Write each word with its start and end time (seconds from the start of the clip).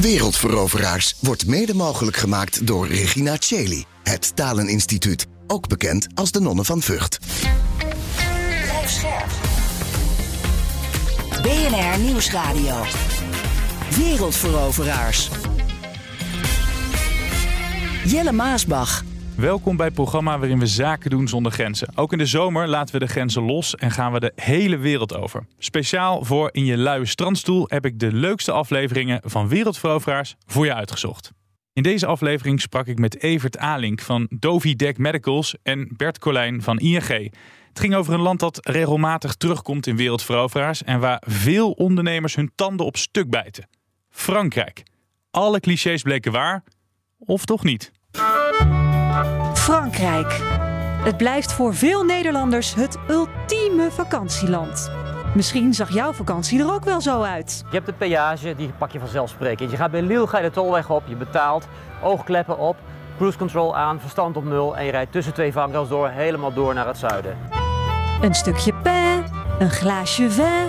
Wereldveroveraars 0.00 1.14
wordt 1.20 1.46
mede 1.46 1.74
mogelijk 1.74 2.16
gemaakt 2.16 2.66
door 2.66 2.86
Regina 2.86 3.36
Cheli, 3.38 3.84
het 4.02 4.36
Taleninstituut. 4.36 5.26
Ook 5.46 5.68
bekend 5.68 6.06
als 6.14 6.30
de 6.30 6.40
Nonnen 6.40 6.64
van 6.64 6.82
Vught. 6.82 7.18
BNR 11.42 11.98
Nieuwsradio. 11.98 12.84
Wereldveroveraars. 13.96 15.30
Jelle 18.04 18.32
Maasbach. 18.32 19.04
Welkom 19.38 19.76
bij 19.76 19.86
het 19.86 19.94
programma 19.94 20.38
waarin 20.38 20.58
we 20.58 20.66
zaken 20.66 21.10
doen 21.10 21.28
zonder 21.28 21.52
grenzen. 21.52 21.88
Ook 21.94 22.12
in 22.12 22.18
de 22.18 22.26
zomer 22.26 22.68
laten 22.68 22.94
we 22.94 23.00
de 23.00 23.10
grenzen 23.10 23.42
los 23.42 23.74
en 23.74 23.90
gaan 23.90 24.12
we 24.12 24.20
de 24.20 24.32
hele 24.34 24.76
wereld 24.76 25.14
over. 25.14 25.46
Speciaal 25.58 26.24
voor 26.24 26.48
In 26.52 26.64
je 26.64 26.76
luie 26.76 27.06
strandstoel 27.06 27.64
heb 27.68 27.84
ik 27.84 27.98
de 27.98 28.12
leukste 28.12 28.52
afleveringen 28.52 29.20
van 29.24 29.48
Wereldveroveraars 29.48 30.34
voor 30.46 30.64
je 30.64 30.74
uitgezocht. 30.74 31.32
In 31.72 31.82
deze 31.82 32.06
aflevering 32.06 32.60
sprak 32.60 32.86
ik 32.86 32.98
met 32.98 33.22
Evert 33.22 33.58
Alink 33.58 34.00
van 34.00 34.26
Dovi 34.30 34.76
Deck 34.76 34.98
Medicals 34.98 35.54
en 35.62 35.90
Bert 35.96 36.18
Colijn 36.18 36.62
van 36.62 36.78
ING. 36.78 37.32
Het 37.68 37.80
ging 37.80 37.94
over 37.94 38.14
een 38.14 38.20
land 38.20 38.40
dat 38.40 38.66
regelmatig 38.66 39.34
terugkomt 39.34 39.86
in 39.86 39.96
Wereldveroveraars 39.96 40.82
en 40.82 41.00
waar 41.00 41.22
veel 41.26 41.70
ondernemers 41.70 42.34
hun 42.34 42.52
tanden 42.54 42.86
op 42.86 42.96
stuk 42.96 43.30
bijten. 43.30 43.68
Frankrijk. 44.10 44.82
Alle 45.30 45.60
clichés 45.60 46.02
bleken 46.02 46.32
waar, 46.32 46.64
of 47.18 47.44
toch 47.44 47.64
niet? 47.64 47.96
Frankrijk. 49.68 50.40
Het 51.04 51.16
blijft 51.16 51.52
voor 51.52 51.74
veel 51.74 52.04
Nederlanders 52.04 52.74
het 52.74 52.98
ultieme 53.08 53.90
vakantieland. 53.90 54.90
Misschien 55.34 55.74
zag 55.74 55.90
jouw 55.90 56.12
vakantie 56.12 56.60
er 56.60 56.72
ook 56.72 56.84
wel 56.84 57.00
zo 57.00 57.22
uit. 57.22 57.64
Je 57.70 57.74
hebt 57.74 57.86
de 57.86 57.92
peage, 57.92 58.54
die 58.56 58.70
pak 58.78 58.90
je 58.90 58.98
vanzelfsprekend. 58.98 59.70
Je 59.70 59.76
gaat 59.76 59.90
bij 59.90 60.02
Lille, 60.02 60.26
ga 60.26 60.38
je 60.38 60.44
de 60.44 60.50
tolweg 60.50 60.90
op, 60.90 61.02
je 61.06 61.16
betaalt, 61.16 61.68
oogkleppen 62.02 62.58
op, 62.58 62.76
cruise 63.16 63.38
control 63.38 63.76
aan, 63.76 64.00
verstand 64.00 64.36
op 64.36 64.44
nul 64.44 64.76
en 64.76 64.84
je 64.84 64.90
rijdt 64.90 65.12
tussen 65.12 65.34
twee 65.34 65.52
vangrails 65.52 65.88
door, 65.88 66.08
helemaal 66.08 66.52
door 66.52 66.74
naar 66.74 66.86
het 66.86 66.98
zuiden. 66.98 67.36
Een 68.20 68.34
stukje 68.34 68.74
pain, 68.74 69.24
een 69.58 69.70
glaasje 69.70 70.30
vin, 70.30 70.68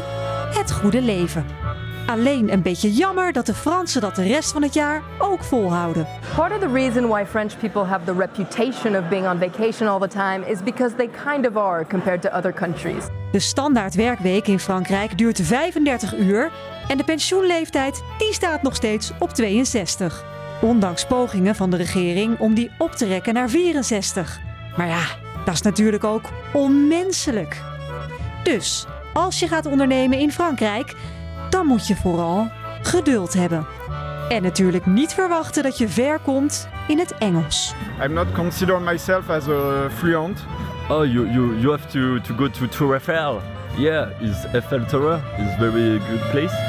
het 0.54 0.72
goede 0.72 1.02
leven. 1.02 1.59
Alleen 2.10 2.54
een 2.54 2.62
beetje 2.62 2.94
jammer 2.94 3.32
dat 3.32 3.46
de 3.46 3.54
Fransen 3.54 4.02
dat 4.02 4.16
de 4.16 4.24
rest 4.24 4.52
van 4.52 4.62
het 4.62 4.74
jaar 4.74 5.04
ook 5.20 5.44
volhouden. 5.44 6.08
Part 6.36 6.52
of 6.52 6.60
the 6.60 6.72
reason 6.74 7.08
why 7.08 7.26
French 7.26 7.58
people 7.58 7.84
have 7.84 8.06
the 8.06 8.14
reputation 8.18 8.96
of 8.96 9.10
being 9.10 9.28
on 9.28 9.40
vacation 9.40 9.90
all 9.90 10.00
the 10.00 10.08
time 10.08 10.50
is 10.52 10.64
because 10.64 10.96
they 10.96 11.10
kind 11.26 11.48
of 11.48 11.56
are 11.56 11.86
compared 11.86 12.22
to 12.22 12.30
other 12.30 12.54
countries. 12.54 13.04
De 13.32 13.40
standaard 13.40 13.96
werkweek 13.96 14.48
in 14.48 14.60
Frankrijk 14.60 15.18
duurt 15.18 15.42
35 15.42 16.18
uur 16.18 16.52
en 16.88 16.98
de 16.98 17.04
pensioenleeftijd 17.04 18.04
die 18.18 18.34
staat 18.34 18.62
nog 18.62 18.76
steeds 18.76 19.12
op 19.20 19.30
62. 19.30 20.24
Ondanks 20.62 21.06
pogingen 21.06 21.56
van 21.56 21.70
de 21.70 21.78
regering 21.78 22.40
om 22.40 22.54
die 22.54 22.72
op 22.78 22.92
te 22.92 23.06
rekken 23.06 23.34
naar 23.34 23.50
64. 23.50 24.40
Maar 24.78 24.88
ja, 24.88 25.04
dat 25.46 25.54
is 25.54 25.62
natuurlijk 25.62 26.04
ook 26.04 26.30
onmenselijk. 26.54 27.62
Dus 28.44 28.86
als 29.14 29.40
je 29.40 29.48
gaat 29.48 29.66
ondernemen 29.66 30.20
in 30.20 30.32
Frankrijk, 30.32 30.96
dan 31.60 31.68
moet 31.68 31.88
je 31.88 31.96
vooral 31.96 32.52
geduld 32.82 33.34
hebben. 33.34 33.66
En 34.30 34.42
natuurlijk 34.42 34.86
niet 34.86 35.14
verwachten 35.14 35.64
dat 35.64 35.78
je 35.78 35.90
ver 35.90 36.20
komt 36.20 36.70
in 36.88 37.00
het 37.00 37.18
Engels. 37.18 37.74
I'm 38.04 38.14
not 38.14 38.32
consider 38.34 38.82
myself 38.82 39.30
as 39.30 39.48
a 39.48 39.90
fluent. 39.90 40.46
Oh, 40.90 41.06
you, 41.06 41.32
you, 41.32 41.60
you 41.60 41.72
have 41.72 41.88
to, 41.88 42.22
to 42.22 42.36
go 42.36 42.50
to 42.50 42.68
Tour 42.68 42.94
Eiffel. 42.94 43.42
Yeah, 43.78 44.08
is 44.20 44.46
Eiffel 44.54 44.86
Tower 44.86 45.20
is 45.38 45.56
very 45.58 46.00
good 46.00 46.32
place. 46.32 46.69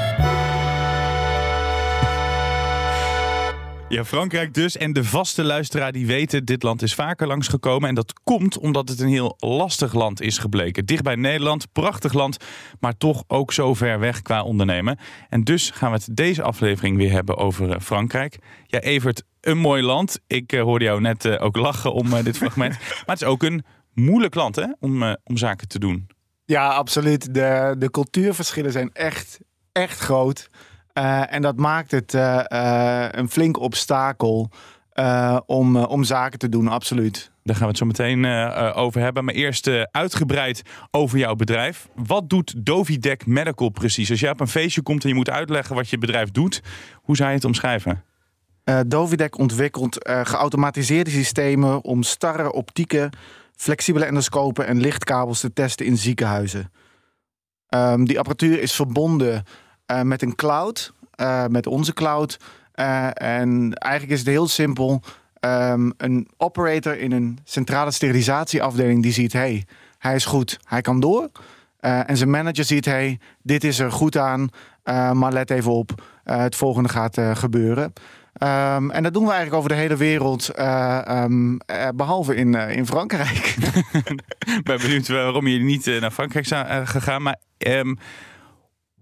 Ja, 3.91 4.05
Frankrijk 4.05 4.55
dus. 4.55 4.77
En 4.77 4.93
de 4.93 5.05
vaste 5.05 5.45
luisteraar 5.45 5.93
die 5.93 6.07
weten, 6.07 6.45
dit 6.45 6.63
land 6.63 6.83
is 6.83 6.95
vaker 6.95 7.27
langsgekomen. 7.27 7.89
En 7.89 7.95
dat 7.95 8.13
komt 8.25 8.59
omdat 8.59 8.89
het 8.89 9.01
een 9.01 9.09
heel 9.09 9.37
lastig 9.39 9.93
land 9.93 10.21
is 10.21 10.39
gebleken. 10.39 10.87
Dicht 10.87 11.03
bij 11.03 11.15
Nederland, 11.15 11.73
prachtig 11.73 12.13
land, 12.13 12.37
maar 12.81 12.97
toch 12.97 13.25
ook 13.27 13.53
zo 13.53 13.75
ver 13.75 13.99
weg 13.99 14.23
qua 14.23 14.43
ondernemen. 14.43 14.99
En 15.29 15.45
dus 15.45 15.71
gaan 15.71 15.91
we 15.91 15.97
het 15.97 16.17
deze 16.17 16.43
aflevering 16.43 16.97
weer 16.97 17.11
hebben 17.11 17.37
over 17.37 17.71
eh, 17.71 17.81
Frankrijk. 17.81 18.39
Ja, 18.67 18.81
Evert, 18.81 19.23
een 19.41 19.59
mooi 19.59 19.83
land. 19.83 20.21
Ik 20.27 20.53
uh, 20.53 20.63
hoorde 20.63 20.85
jou 20.85 21.01
net 21.01 21.25
uh, 21.25 21.43
ook 21.43 21.57
lachen 21.57 21.93
om 21.93 22.07
uh, 22.07 22.25
dit 22.25 22.37
fragment. 22.43 22.79
maar 22.79 23.03
het 23.07 23.21
is 23.21 23.29
ook 23.29 23.43
een 23.43 23.65
moeilijk 23.95 24.35
land 24.35 24.57
hè, 24.57 24.67
om, 24.81 25.17
om 25.25 25.37
zaken 25.37 25.69
te 25.69 25.79
doen. 25.79 26.07
Ja, 26.45 26.69
absoluut. 26.69 27.35
De, 27.35 27.75
de 27.79 27.91
cultuurverschillen 27.91 28.73
zijn 28.73 28.91
echt, 28.93 29.39
echt 29.73 29.99
groot. 29.99 30.51
Uh, 30.95 31.33
en 31.33 31.43
dat 31.43 31.57
maakt 31.57 31.91
het 31.91 32.15
uh, 32.15 32.45
uh, 32.49 33.07
een 33.11 33.29
flink 33.29 33.61
obstakel 33.61 34.51
om, 35.47 35.77
om 35.77 36.05
zaken 36.05 36.39
te 36.39 36.49
doen, 36.49 36.69
absoluut. 36.69 37.31
Daar 37.43 37.55
gaan 37.55 37.65
we 37.65 37.71
het 37.71 37.79
zo 37.79 37.87
meteen 37.87 38.27
over 38.75 39.01
hebben. 39.01 39.25
Maar 39.25 39.35
eerst 39.35 39.71
uitgebreid 39.91 40.63
over 40.91 41.19
jouw 41.19 41.35
bedrijf. 41.35 41.89
Wat 41.95 42.31
doet 42.31 42.55
Dovidec 42.67 43.27
Medical 43.27 43.69
precies? 43.69 44.11
Als 44.11 44.21
jij 44.21 44.31
op 44.31 44.41
een 44.41 44.49
feestje 44.49 44.83
komt 44.83 45.03
en 45.03 45.09
je 45.09 45.15
moet 45.15 45.31
uitleggen 45.31 45.75
wat 45.75 45.89
je 45.89 45.99
bedrijf 45.99 46.31
doet, 46.31 46.63
hoe 46.95 47.17
zou 47.17 47.29
je 47.29 47.35
het 47.35 47.45
omschrijven? 47.45 48.05
Dovidec 48.87 49.39
ontwikkelt 49.39 49.97
geautomatiseerde 50.23 51.11
systemen 51.11 51.85
om 51.85 52.03
starre 52.03 52.53
optieken, 52.53 53.11
flexibele 53.57 54.05
endoscopen 54.05 54.67
en 54.67 54.81
lichtkabels 54.81 55.41
te 55.41 55.53
testen 55.53 55.87
in 55.87 55.97
ziekenhuizen. 55.97 56.73
Um, 57.75 58.05
die 58.05 58.19
apparatuur 58.19 58.61
is 58.61 58.75
verbonden 58.75 59.45
uh, 59.91 60.03
met 60.03 60.23
een 60.23 60.35
cloud, 60.35 60.93
uh, 61.21 61.47
met 61.47 61.67
onze 61.67 61.93
cloud. 61.93 62.39
Uh, 62.75 63.07
en 63.07 63.75
eigenlijk 63.75 64.13
is 64.13 64.19
het 64.19 64.29
heel 64.29 64.49
simpel. 64.49 65.03
Um, 65.41 65.93
een 65.97 66.29
operator 66.37 66.99
in 66.99 67.13
een 67.13 67.39
centrale 67.45 67.91
sterilisatieafdeling 67.91 69.03
die 69.03 69.13
ziet: 69.13 69.33
hey, 69.33 69.65
hij 69.99 70.15
is 70.15 70.25
goed, 70.25 70.59
hij 70.65 70.81
kan 70.81 71.01
door. 71.01 71.29
en 71.81 72.17
zijn 72.17 72.31
manager 72.31 72.65
ziet: 72.65 72.85
hey, 72.85 73.19
dit 73.43 73.65
is 73.65 73.79
er 73.79 73.93
goed 73.93 74.17
aan, 74.17 74.49
maar 75.13 75.33
let 75.33 75.51
even 75.51 75.73
op, 75.73 76.03
het 76.25 76.57
volgende 76.57 76.89
gaat 76.89 77.19
gebeuren. 77.35 77.93
Um, 78.43 78.91
en 78.91 79.03
dat 79.03 79.13
doen 79.13 79.25
we 79.25 79.31
eigenlijk 79.31 79.57
over 79.57 79.69
de 79.69 79.75
hele 79.75 79.97
wereld, 79.97 80.51
um, 81.09 81.59
behalve 81.95 82.35
in, 82.35 82.55
in 82.55 82.87
Frankrijk. 82.87 83.57
Ik 84.59 84.63
ben 84.63 84.79
benieuwd 84.79 85.09
waarom 85.09 85.47
je 85.47 85.59
niet 85.59 85.87
naar 85.87 86.11
Frankrijk 86.11 86.47
zijn 86.47 86.87
gegaan. 86.87 87.23
Maar 87.23 87.39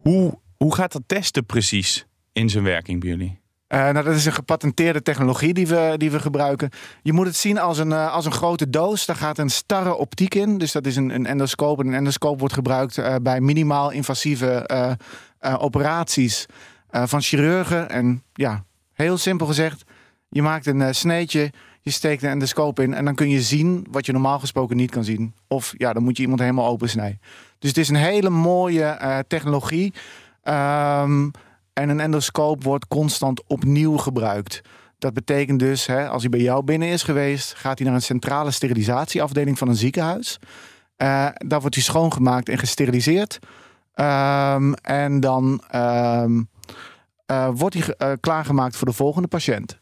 hoe 0.02 0.38
hoe 0.58 0.74
gaat 0.74 0.92
dat 0.92 1.02
testen 1.06 1.46
precies 1.46 2.06
in 2.32 2.50
zijn 2.50 2.64
werking 2.64 3.00
bij 3.00 3.08
jullie? 3.08 3.40
Uh, 3.68 3.78
nou, 3.78 4.04
dat 4.04 4.14
is 4.14 4.26
een 4.26 4.32
gepatenteerde 4.32 5.02
technologie 5.02 5.54
die 5.54 5.66
we, 5.66 5.94
die 5.96 6.10
we 6.10 6.20
gebruiken. 6.20 6.70
Je 7.02 7.12
moet 7.12 7.26
het 7.26 7.36
zien 7.36 7.58
als 7.58 7.78
een, 7.78 7.90
uh, 7.90 8.12
als 8.12 8.24
een 8.24 8.32
grote 8.32 8.70
doos. 8.70 9.06
Daar 9.06 9.16
gaat 9.16 9.38
een 9.38 9.50
starre 9.50 9.94
optiek 9.94 10.34
in. 10.34 10.58
Dus 10.58 10.72
dat 10.72 10.86
is 10.86 10.96
een, 10.96 11.10
een 11.10 11.26
endoscoop. 11.26 11.80
En 11.80 11.86
een 11.86 11.94
endoscoop 11.94 12.38
wordt 12.38 12.54
gebruikt 12.54 12.96
uh, 12.96 13.14
bij 13.22 13.40
minimaal 13.40 13.90
invasieve 13.90 14.66
operaties 15.58 16.46
van 16.90 17.20
chirurgen. 17.20 17.90
En 17.90 18.22
ja, 18.32 18.64
heel 18.92 19.18
simpel 19.18 19.46
gezegd, 19.46 19.82
je 20.28 20.42
maakt 20.42 20.66
een 20.66 20.94
sneetje, 20.94 21.52
je 21.80 21.90
steekt 21.90 22.22
een 22.22 22.30
endoscoop 22.30 22.80
in 22.80 22.94
en 22.94 23.04
dan 23.04 23.14
kun 23.14 23.28
je 23.28 23.42
zien 23.42 23.86
wat 23.90 24.06
je 24.06 24.12
normaal 24.12 24.38
gesproken 24.38 24.76
niet 24.76 24.90
kan 24.90 25.04
zien. 25.04 25.34
Of 25.48 25.74
ja, 25.76 25.92
dan 25.92 26.02
moet 26.02 26.16
je 26.16 26.22
iemand 26.22 26.40
helemaal 26.40 26.66
opensnijden. 26.66 27.20
Dus 27.58 27.68
het 27.68 27.78
is 27.78 27.88
een 27.88 27.94
hele 27.94 28.30
mooie 28.30 29.24
technologie. 29.26 29.92
Um, 30.48 31.30
en 31.72 31.88
een 31.88 32.00
endoscoop 32.00 32.64
wordt 32.64 32.88
constant 32.88 33.42
opnieuw 33.46 33.96
gebruikt. 33.96 34.60
Dat 34.98 35.14
betekent 35.14 35.58
dus, 35.58 35.86
hè, 35.86 36.08
als 36.08 36.22
hij 36.22 36.30
bij 36.30 36.40
jou 36.40 36.64
binnen 36.64 36.88
is 36.88 37.02
geweest, 37.02 37.54
gaat 37.54 37.78
hij 37.78 37.86
naar 37.86 37.96
een 37.96 38.02
centrale 38.02 38.50
sterilisatieafdeling 38.50 39.58
van 39.58 39.68
een 39.68 39.76
ziekenhuis. 39.76 40.38
Uh, 40.42 41.28
daar 41.34 41.60
wordt 41.60 41.74
hij 41.74 41.84
schoongemaakt 41.84 42.48
en 42.48 42.58
gesteriliseerd. 42.58 43.38
Um, 43.94 44.74
en 44.74 45.20
dan 45.20 45.62
um, 45.74 46.48
uh, 47.26 47.48
wordt 47.54 47.74
hij 47.74 48.10
uh, 48.10 48.16
klaargemaakt 48.20 48.76
voor 48.76 48.86
de 48.86 48.94
volgende 48.94 49.28
patiënt. 49.28 49.78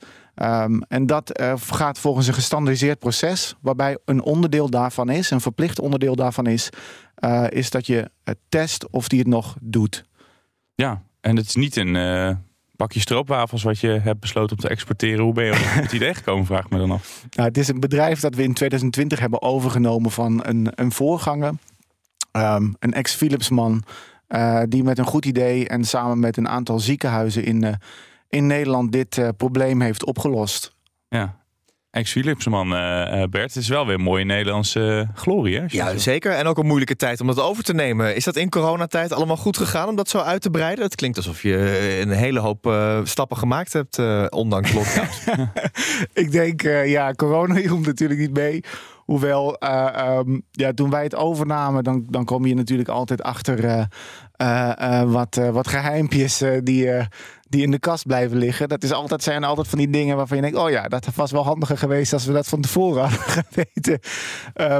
En 0.88 1.06
dat 1.06 1.42
gaat 1.70 1.98
volgens 1.98 2.26
een 2.26 2.34
gestandardiseerd 2.34 2.98
proces, 2.98 3.54
waarbij 3.60 3.98
een 4.04 4.22
onderdeel 4.22 4.70
daarvan 4.70 5.08
is, 5.08 5.30
een 5.30 5.40
verplicht 5.40 5.80
onderdeel 5.80 6.16
daarvan 6.16 6.46
is, 6.46 6.70
is 7.48 7.70
dat 7.70 7.86
je 7.86 8.10
test 8.48 8.90
of 8.90 9.08
die 9.08 9.18
het 9.18 9.28
nog 9.28 9.56
doet. 9.60 10.04
Ja, 10.76 11.02
en 11.20 11.36
het 11.36 11.46
is 11.46 11.54
niet 11.54 11.76
een 11.76 11.94
uh, 11.94 12.30
bakje 12.72 13.00
stroopwafels 13.00 13.62
wat 13.62 13.78
je 13.78 13.88
hebt 13.88 14.20
besloten 14.20 14.56
om 14.56 14.62
te 14.62 14.68
exporteren. 14.68 15.24
Hoe 15.24 15.32
ben 15.32 15.44
je 15.44 15.50
op 15.50 15.58
het 15.82 15.92
idee 15.92 16.14
gekomen, 16.14 16.46
vraag 16.46 16.70
me 16.70 16.78
dan 16.78 16.90
af. 16.90 17.26
Nou, 17.30 17.48
het 17.48 17.58
is 17.58 17.68
een 17.68 17.80
bedrijf 17.80 18.20
dat 18.20 18.34
we 18.34 18.42
in 18.42 18.54
2020 18.54 19.18
hebben 19.18 19.42
overgenomen 19.42 20.10
van 20.10 20.46
een, 20.46 20.68
een 20.74 20.92
voorganger. 20.92 21.54
Ehm, 22.32 22.72
een 22.78 22.92
ex-Philipsman 22.92 23.82
uh, 24.28 24.62
die 24.68 24.82
met 24.82 24.98
een 24.98 25.04
goed 25.04 25.24
idee 25.24 25.68
en 25.68 25.84
samen 25.84 26.18
met 26.18 26.36
een 26.36 26.48
aantal 26.48 26.80
ziekenhuizen 26.80 27.44
in, 27.44 27.62
uh, 27.64 27.72
in 28.28 28.46
Nederland 28.46 28.92
dit 28.92 29.20
probleem 29.36 29.80
heeft 29.80 30.04
opgelost. 30.04 30.74
Ja, 31.08 31.36
ex-Philipsman, 31.96 32.72
uh, 32.72 33.22
Bert. 33.30 33.54
Het 33.54 33.56
is 33.56 33.68
wel 33.68 33.86
weer 33.86 33.94
een 33.94 34.00
mooie 34.00 34.24
Nederlandse 34.24 35.08
glorie, 35.14 35.58
hè? 35.58 35.64
Ja, 35.68 35.96
zeker. 35.96 36.32
En 36.32 36.46
ook 36.46 36.58
een 36.58 36.66
moeilijke 36.66 36.96
tijd 36.96 37.20
om 37.20 37.26
dat 37.26 37.40
over 37.40 37.64
te 37.64 37.74
nemen. 37.74 38.14
Is 38.14 38.24
dat 38.24 38.36
in 38.36 38.48
coronatijd 38.48 39.12
allemaal 39.12 39.36
goed 39.36 39.56
gegaan 39.56 39.88
om 39.88 39.96
dat 39.96 40.08
zo 40.08 40.18
uit 40.18 40.42
te 40.42 40.50
breiden? 40.50 40.84
Het 40.84 40.94
klinkt 40.94 41.16
alsof 41.16 41.42
je 41.42 41.98
een 42.00 42.10
hele 42.10 42.40
hoop 42.40 42.66
uh, 42.66 43.00
stappen 43.04 43.36
gemaakt 43.36 43.72
hebt, 43.72 43.98
uh, 43.98 44.26
ondanks 44.28 44.72
lockdowns. 44.72 45.24
Ik 46.12 46.32
denk, 46.32 46.62
ja, 46.84 47.12
corona 47.12 47.54
hielp 47.54 47.86
natuurlijk 47.86 48.20
niet 48.20 48.32
mee. 48.32 48.64
Hoewel, 49.06 49.56
um, 50.18 50.42
ja, 50.50 50.72
toen 50.72 50.90
wij 50.90 51.02
het 51.02 51.14
overnamen, 51.14 51.84
dan, 51.84 52.06
dan 52.08 52.24
kom 52.24 52.46
je 52.46 52.54
natuurlijk 52.54 52.88
altijd 52.88 53.22
achter 53.22 53.88
wat, 55.06 55.40
wat 55.52 55.68
geheimpjes 55.68 56.42
die 56.62 57.06
die 57.48 57.62
in 57.62 57.70
de 57.70 57.78
kast 57.78 58.06
blijven 58.06 58.36
liggen. 58.36 58.68
Dat 58.68 58.82
is 58.82 58.92
altijd, 58.92 59.22
zijn 59.22 59.44
altijd 59.44 59.68
van 59.68 59.78
die 59.78 59.90
dingen 59.90 60.16
waarvan 60.16 60.36
je 60.36 60.42
denkt: 60.42 60.58
oh 60.58 60.70
ja, 60.70 60.88
dat 60.88 61.14
was 61.14 61.30
wel 61.30 61.44
handiger 61.44 61.78
geweest 61.78 62.12
als 62.12 62.24
we 62.24 62.32
dat 62.32 62.46
van 62.46 62.60
tevoren 62.60 63.02
hadden 63.08 63.44
geweten. 63.44 64.00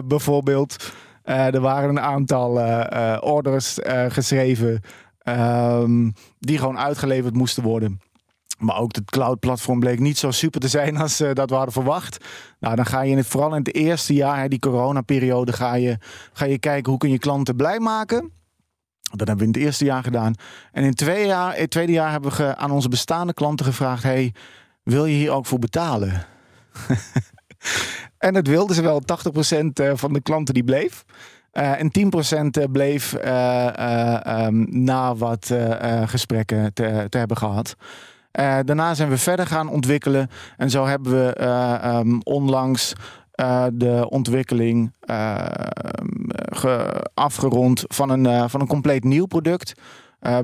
Bijvoorbeeld, 0.09 0.93
er 1.25 1.61
waren 1.61 1.89
een 1.89 2.01
aantal 2.01 2.61
orders 3.21 3.79
geschreven 4.09 4.83
um, 5.29 6.13
die 6.39 6.59
gewoon 6.59 6.79
uitgeleverd 6.79 7.35
moesten 7.35 7.63
worden. 7.63 8.01
Maar 8.59 8.79
ook 8.79 8.95
het 8.95 9.11
cloud-platform 9.11 9.81
bleek 9.81 9.99
niet 9.99 10.19
zo 10.19 10.31
super 10.31 10.61
te 10.61 10.69
zijn 10.69 10.97
als 11.03 11.17
dat 11.17 11.51
we 11.51 11.57
hadden 11.57 11.73
verwacht. 11.73 12.25
Nou, 12.61 12.77
dan 12.77 12.87
ga 12.87 13.01
je 13.01 13.17
in 13.17 13.25
vooral 13.25 13.51
in 13.51 13.59
het 13.59 13.75
eerste 13.75 14.15
jaar, 14.15 14.49
die 14.49 14.59
coronaperiode, 14.59 15.53
ga 15.53 15.75
je, 15.75 15.99
ga 16.33 16.45
je 16.45 16.59
kijken 16.59 16.91
hoe 16.91 17.01
kun 17.01 17.11
je 17.11 17.19
klanten 17.19 17.57
blij 17.57 17.79
maken. 17.79 18.31
Dat 19.11 19.29
hebben 19.29 19.47
we 19.47 19.53
in 19.53 19.59
het 19.59 19.63
eerste 19.63 19.85
jaar 19.85 20.03
gedaan. 20.03 20.35
En 20.73 20.85
in 20.85 20.95
tweede 20.95 21.27
jaar, 21.27 21.57
het 21.57 21.71
tweede 21.71 21.93
jaar 21.93 22.11
hebben 22.11 22.37
we 22.37 22.57
aan 22.57 22.71
onze 22.71 22.89
bestaande 22.89 23.35
klanten 23.35 23.67
gevraagd: 23.67 24.03
hey, 24.03 24.35
wil 24.83 25.07
je 25.07 25.15
hier 25.15 25.31
ook 25.31 25.47
voor 25.47 25.59
betalen? 25.59 26.27
en 28.19 28.35
het 28.35 28.49
wilden 28.49 28.77
ze 28.77 28.83
wel. 28.83 29.03
80% 29.03 29.95
van 29.95 30.13
de 30.13 30.21
klanten 30.21 30.55
die 30.55 30.65
bleef. 30.65 31.05
Uh, 31.53 31.81
en 31.81 31.91
10% 32.69 32.71
bleef 32.71 33.15
uh, 33.25 34.47
um, 34.47 34.67
na 34.69 35.15
wat 35.15 35.55
gesprekken 36.05 36.73
te, 36.75 37.07
te, 37.09 37.19
hebben 37.19 37.37
gehad. 37.37 37.77
Daarna 38.65 38.95
zijn 38.95 39.09
we 39.09 39.19
verder 39.19 39.47
gaan 39.47 39.69
ontwikkelen. 39.69 40.31
En 40.57 40.71
zo 40.71 40.87
hebben 40.87 41.13
we 41.13 41.45
um, 41.87 42.21
onlangs 42.23 42.95
uh, 43.37 43.67
de 43.73 44.07
ontwikkeling 44.11 44.93
uh, 45.11 45.45
ge, 46.33 47.05
afgerond 47.15 47.85
van 47.87 48.11
een, 48.11 48.25
uh, 48.25 48.45
van 48.49 48.61
een 48.61 48.67
compleet 48.67 49.05
nieuw 49.05 49.27
product. 49.27 49.73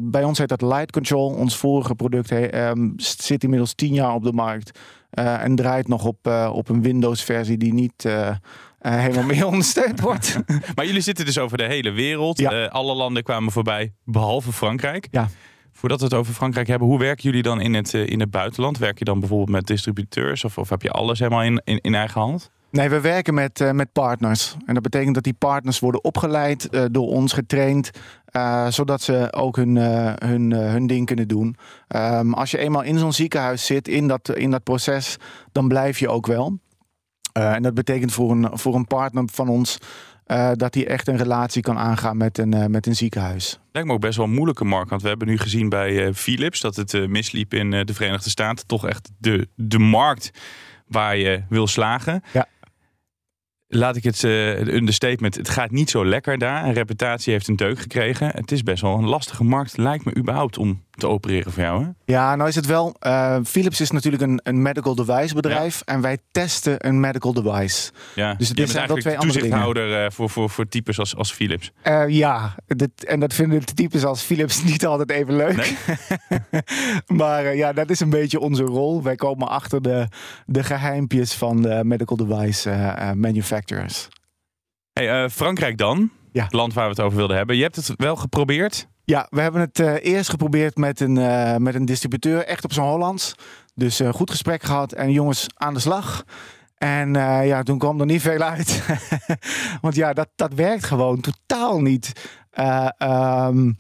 bij 0.01 0.25
ons 0.25 0.39
heet 0.39 0.49
dat 0.49 0.63
Light 0.63 0.93
Control. 0.93 1.29
Ons 1.29 1.57
vorige 1.57 1.95
product 1.95 2.31
he, 2.31 2.69
um, 2.69 2.93
zit 2.97 3.43
inmiddels 3.43 3.75
10 3.75 3.95
jaar 3.95 4.15
op 4.15 4.23
de 4.23 4.33
markt. 4.33 4.79
en 5.11 5.55
draait 5.55 5.89
nog 5.89 6.05
op, 6.05 6.27
op 6.53 6.69
een 6.69 6.83
Windows-versie 6.83 7.57
die 7.57 7.75
niet 7.75 8.09
helemaal 8.79 9.25
meer 9.25 9.47
ondersteund 9.53 10.01
wordt. 10.01 10.39
maar 10.75 10.87
jullie 10.87 11.01
zitten 11.01 11.25
dus 11.25 11.39
over 11.39 11.59
de 11.59 11.65
hele 11.65 11.91
wereld. 11.91 12.39
Ja. 12.39 12.67
alle 12.67 12.95
landen 12.95 13.23
kwamen 13.23 13.53
voorbij, 13.53 13.93
behalve 14.05 14.53
Frankrijk. 14.53 15.09
Ja. 15.11 15.29
Voordat 15.83 16.01
we 16.01 16.07
het 16.07 16.15
over 16.15 16.35
Frankrijk 16.35 16.67
hebben, 16.67 16.89
hoe 16.89 16.99
werken 16.99 17.25
jullie 17.25 17.43
dan 17.43 17.61
in 17.61 17.75
het, 17.75 17.95
in 17.95 18.21
het 18.21 18.31
buitenland? 18.31 18.79
Werk 18.79 18.99
je 18.99 19.05
dan 19.05 19.21
bijvoorbeeld 19.21 19.51
met 19.51 19.67
distributeurs 19.67 20.45
of, 20.45 20.59
of 20.59 20.69
heb 20.69 20.83
je 20.83 20.91
alles 20.91 21.19
helemaal 21.19 21.43
in, 21.43 21.61
in, 21.65 21.95
eigen 21.95 22.21
hand? 22.21 22.51
Nee, 22.71 22.89
we 22.89 23.01
werken 23.01 23.35
met, 23.35 23.61
uh, 23.61 23.71
met 23.71 23.93
partners. 23.93 24.57
En 24.67 24.75
dat 24.75 24.83
betekent 24.83 25.15
dat 25.15 25.25
die 25.25 25.35
partners 25.39 25.79
worden 25.79 26.05
opgeleid, 26.05 26.69
uh, 26.71 26.85
door 26.91 27.07
ons 27.07 27.33
getraind. 27.33 27.91
Zodat 28.69 29.03
ze 29.03 29.33
ook 29.33 29.57
hun, 29.57 29.77
hun, 30.27 30.53
hun 30.53 30.87
ding 30.87 31.07
kunnen 31.07 31.29
doen. 31.29 31.57
Um, 31.97 32.35
als 32.35 32.51
je 32.51 32.59
eenmaal 32.59 32.83
in 32.83 32.99
zo'n 32.99 33.13
ziekenhuis 33.13 33.67
zit, 33.67 33.89
in 33.89 34.09
dat, 34.09 34.37
in 34.37 34.51
dat 34.51 34.63
proces, 34.63 35.17
dan 35.53 35.69
blijf 35.69 35.99
je 35.99 36.09
ook 36.09 36.27
wel. 36.27 36.59
en 37.33 37.63
dat 37.63 37.75
betekent 37.75 38.13
voor 38.13 38.31
een, 38.31 38.49
voor 38.53 38.75
een 38.75 38.87
partner 38.87 39.25
van 39.33 39.49
ons 39.49 39.79
dat 40.55 40.75
hij 40.75 40.87
echt 40.87 41.09
een 41.09 41.17
relatie 41.17 41.63
kan 41.63 41.79
aangaan 41.79 42.17
met 42.17 42.39
een, 42.39 42.71
met 42.71 42.87
een 42.87 42.97
ziekenhuis. 42.97 43.61
Lijkt 43.73 43.89
me 43.89 43.95
ook 43.95 44.01
best 44.01 44.17
wel 44.17 44.27
een 44.27 44.33
moeilijke 44.33 44.65
markt. 44.65 44.91
Want 44.91 45.03
we 45.03 45.09
hebben 45.09 45.29
nu 45.29 45.39
gezien 45.39 45.69
bij 45.69 46.15
Philips 46.15 46.61
dat 46.61 46.77
het 46.77 47.09
misliep 47.09 47.55
in 47.55 47.71
de 47.71 47.95
Verenigde 47.95 48.31
Staten. 48.31 48.67
Toch 48.67 48.87
echt 48.87 49.11
de, 49.19 49.49
de 49.55 49.79
markt 49.79 50.31
waar 50.87 51.17
je 51.17 51.43
wil 51.49 51.67
slagen. 51.67 52.23
Ja 52.33 52.47
laat 53.75 53.97
ik 53.97 54.05
het 54.05 54.23
uh, 54.23 54.59
understatement. 54.59 55.35
Het 55.35 55.49
gaat 55.49 55.71
niet 55.71 55.91
zo 55.91 56.07
lekker 56.07 56.39
daar. 56.39 56.65
Een 56.65 56.73
reputatie 56.73 57.33
heeft 57.33 57.49
een 57.49 57.57
deuk 57.57 57.79
gekregen. 57.79 58.31
Het 58.35 58.53
is 58.53 58.63
best 58.63 58.83
wel 58.83 58.99
een 58.99 59.09
lastige 59.09 59.45
markt, 59.45 59.77
lijkt 59.77 60.05
me 60.05 60.17
überhaupt, 60.17 60.59
om 60.59 60.83
te 60.99 61.09
opereren 61.09 61.53
voor 61.53 61.63
jou. 61.63 61.85
Hè? 61.85 61.91
Ja, 62.05 62.37
nou 62.37 62.49
is 62.49 62.55
het 62.55 62.67
wel. 62.67 62.97
Uh, 63.07 63.37
Philips 63.45 63.81
is 63.81 63.91
natuurlijk 63.91 64.23
een, 64.23 64.41
een 64.43 64.63
medical 64.63 64.95
device 64.95 65.35
bedrijf. 65.35 65.83
Ja. 65.85 65.95
En 65.95 66.01
wij 66.01 66.19
testen 66.31 66.87
een 66.87 67.01
medical 67.01 67.33
device. 67.33 67.93
Ja. 68.15 68.35
Dus 68.35 68.49
het 68.49 68.59
is 68.59 68.75
eigenlijk 68.75 69.05
wel 69.05 69.15
twee 69.15 69.31
toezichthouder 69.33 69.83
andere 69.83 70.05
uh, 70.05 70.11
voor, 70.11 70.31
voor, 70.31 70.51
voor 70.51 70.69
types 70.69 70.99
als, 70.99 71.17
als 71.17 71.33
Philips. 71.33 71.73
Uh, 71.85 72.09
ja, 72.09 72.55
dit, 72.67 73.05
en 73.05 73.21
dat 73.21 73.35
vinden 73.35 73.61
de 73.61 73.75
types 73.75 74.05
als 74.05 74.23
Philips 74.23 74.63
niet 74.71 74.87
altijd 74.87 75.11
even 75.11 75.37
leuk. 75.37 75.57
Nee? 75.57 75.77
maar 77.19 77.57
ja, 77.57 77.73
dat 77.73 77.91
is 77.91 78.01
een 78.01 78.11
beetje 78.11 78.41
onze 78.41 78.63
rol. 78.63 79.03
Wij 79.03 79.17
komen 79.17 79.49
achter 79.49 79.83
de, 79.83 80.09
de 80.47 80.63
geheimpjes 80.63 81.33
van 81.35 81.63
de 81.63 81.81
medical 81.85 82.17
device 82.17 82.95
manufacturers. 83.17 84.09
Hey, 84.93 85.31
Frankrijk 85.31 85.79
dan? 85.79 86.11
Ja. 86.33 86.45
Het 86.45 86.53
land 86.53 86.75
waar 86.75 86.85
we 86.85 86.91
het 86.91 87.01
over 87.01 87.17
wilden 87.17 87.37
hebben. 87.37 87.57
Je 87.57 87.63
hebt 87.63 87.77
het 87.77 87.93
wel 87.97 88.17
geprobeerd. 88.17 88.89
Ja, 89.05 89.27
we 89.31 89.41
hebben 89.41 89.61
het 89.61 89.79
uh, 89.79 89.95
eerst 90.05 90.31
geprobeerd 90.31 90.77
met 90.77 91.01
een, 91.01 91.17
uh, 91.17 91.57
met 91.57 91.75
een 91.75 91.85
distributeur, 91.85 92.45
echt 92.45 92.65
op 92.65 92.73
zijn 92.73 92.87
Hollands. 92.87 93.35
Dus 93.75 94.01
uh, 94.01 94.13
goed 94.13 94.31
gesprek 94.31 94.63
gehad 94.63 94.93
en 94.93 95.13
jongens 95.13 95.47
aan 95.55 95.75
de 95.75 95.81
slag. 95.81 96.25
En 96.77 97.13
ja, 97.45 97.63
toen 97.63 97.79
kwam 97.79 98.01
er 98.01 98.07
niet 98.07 98.23
veel 98.23 98.41
uit. 98.41 98.83
Want 99.83 99.95
ja, 99.95 100.13
dat, 100.13 100.29
dat 100.37 100.55
werkt 100.55 100.85
gewoon 100.85 101.21
totaal 101.21 101.81
niet. 101.81 102.13
Um, 102.99 103.77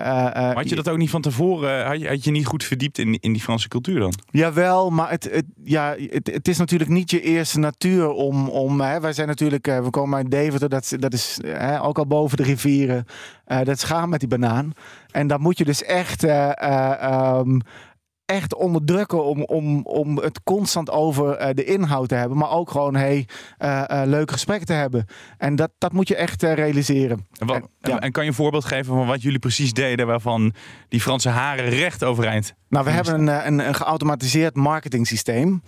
uh, 0.00 0.54
had 0.54 0.68
je 0.68 0.74
dat 0.74 0.88
ook 0.88 0.96
niet 0.96 1.10
van 1.10 1.22
tevoren? 1.22 1.86
Had 1.86 2.00
je, 2.00 2.08
had 2.08 2.24
je 2.24 2.30
niet 2.30 2.46
goed 2.46 2.64
verdiept 2.64 2.98
in, 2.98 3.18
in 3.20 3.32
die 3.32 3.42
Franse 3.42 3.68
cultuur 3.68 4.00
dan? 4.00 4.12
Jawel, 4.30 4.90
maar 4.90 5.10
het, 5.10 5.28
het, 5.32 5.44
ja, 5.64 5.94
het, 5.98 6.30
het 6.32 6.48
is 6.48 6.58
natuurlijk 6.58 6.90
niet 6.90 7.10
je 7.10 7.20
eerste 7.20 7.58
natuur 7.58 8.08
om. 8.08 8.48
om 8.48 8.80
hè, 8.80 9.00
wij 9.00 9.12
zijn 9.12 9.28
natuurlijk, 9.28 9.66
we 9.66 9.90
komen 9.90 10.16
uit 10.16 10.30
Deventer, 10.30 10.68
dat, 10.68 10.94
dat 10.98 11.12
is 11.12 11.38
hè, 11.46 11.82
ook 11.82 11.98
al 11.98 12.06
boven 12.06 12.36
de 12.36 12.42
rivieren. 12.42 13.04
Dat 13.46 13.68
is 13.68 13.82
gaan 13.82 14.08
met 14.08 14.20
die 14.20 14.28
banaan. 14.28 14.72
En 15.10 15.26
dan 15.26 15.40
moet 15.40 15.58
je 15.58 15.64
dus 15.64 15.82
echt. 15.82 16.22
Um, 16.22 17.60
echt 18.28 18.54
onderdrukken 18.54 19.24
om, 19.24 19.42
om, 19.42 19.82
om 19.82 20.18
het 20.18 20.42
constant 20.42 20.90
over 20.90 21.40
uh, 21.40 21.48
de 21.52 21.64
inhoud 21.64 22.08
te 22.08 22.14
hebben. 22.14 22.38
Maar 22.38 22.50
ook 22.50 22.70
gewoon 22.70 22.94
hey, 22.96 23.28
uh, 23.58 23.84
uh, 23.90 24.02
leuke 24.04 24.32
gesprekken 24.32 24.66
te 24.66 24.72
hebben. 24.72 25.06
En 25.38 25.56
dat, 25.56 25.70
dat 25.78 25.92
moet 25.92 26.08
je 26.08 26.16
echt 26.16 26.42
realiseren. 26.42 27.26
En, 27.38 27.46
wat, 27.46 27.56
en, 27.56 27.68
ja. 27.80 28.00
en, 28.00 28.12
kan 28.12 28.22
je 28.22 28.28
een 28.28 28.34
voorbeeld 28.34 28.64
geven 28.64 28.94
van 28.94 29.06
wat 29.06 29.22
jullie 29.22 29.38
precies 29.38 29.72
deden... 29.72 30.06
waarvan 30.06 30.54
die 30.88 31.00
Franse 31.00 31.28
haren 31.28 31.68
recht 31.68 32.04
overeind... 32.04 32.54
Nou, 32.68 32.84
we 32.84 32.90
hebben 32.90 33.14
een, 33.14 33.46
een, 33.46 33.66
een 33.68 33.74
geautomatiseerd 33.74 34.56
marketing 34.56 35.06
systeem. 35.06 35.62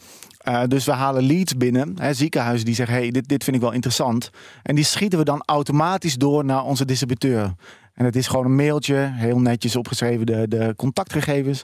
Uh, 0.48 0.62
dus 0.66 0.84
we 0.84 0.92
halen 0.92 1.22
leads 1.22 1.56
binnen, 1.56 1.94
hè, 1.98 2.14
ziekenhuizen 2.14 2.66
die 2.66 2.74
zeggen: 2.74 2.96
hey, 2.96 3.10
dit, 3.10 3.28
dit 3.28 3.44
vind 3.44 3.56
ik 3.56 3.62
wel 3.62 3.72
interessant. 3.72 4.30
En 4.62 4.74
die 4.74 4.84
schieten 4.84 5.18
we 5.18 5.24
dan 5.24 5.42
automatisch 5.44 6.14
door 6.14 6.44
naar 6.44 6.64
onze 6.64 6.84
distributeur. 6.84 7.54
En 7.94 8.04
het 8.04 8.16
is 8.16 8.26
gewoon 8.26 8.44
een 8.44 8.56
mailtje, 8.56 9.10
heel 9.14 9.40
netjes 9.40 9.76
opgeschreven, 9.76 10.26
de, 10.26 10.48
de 10.48 10.74
contactgegevens. 10.76 11.62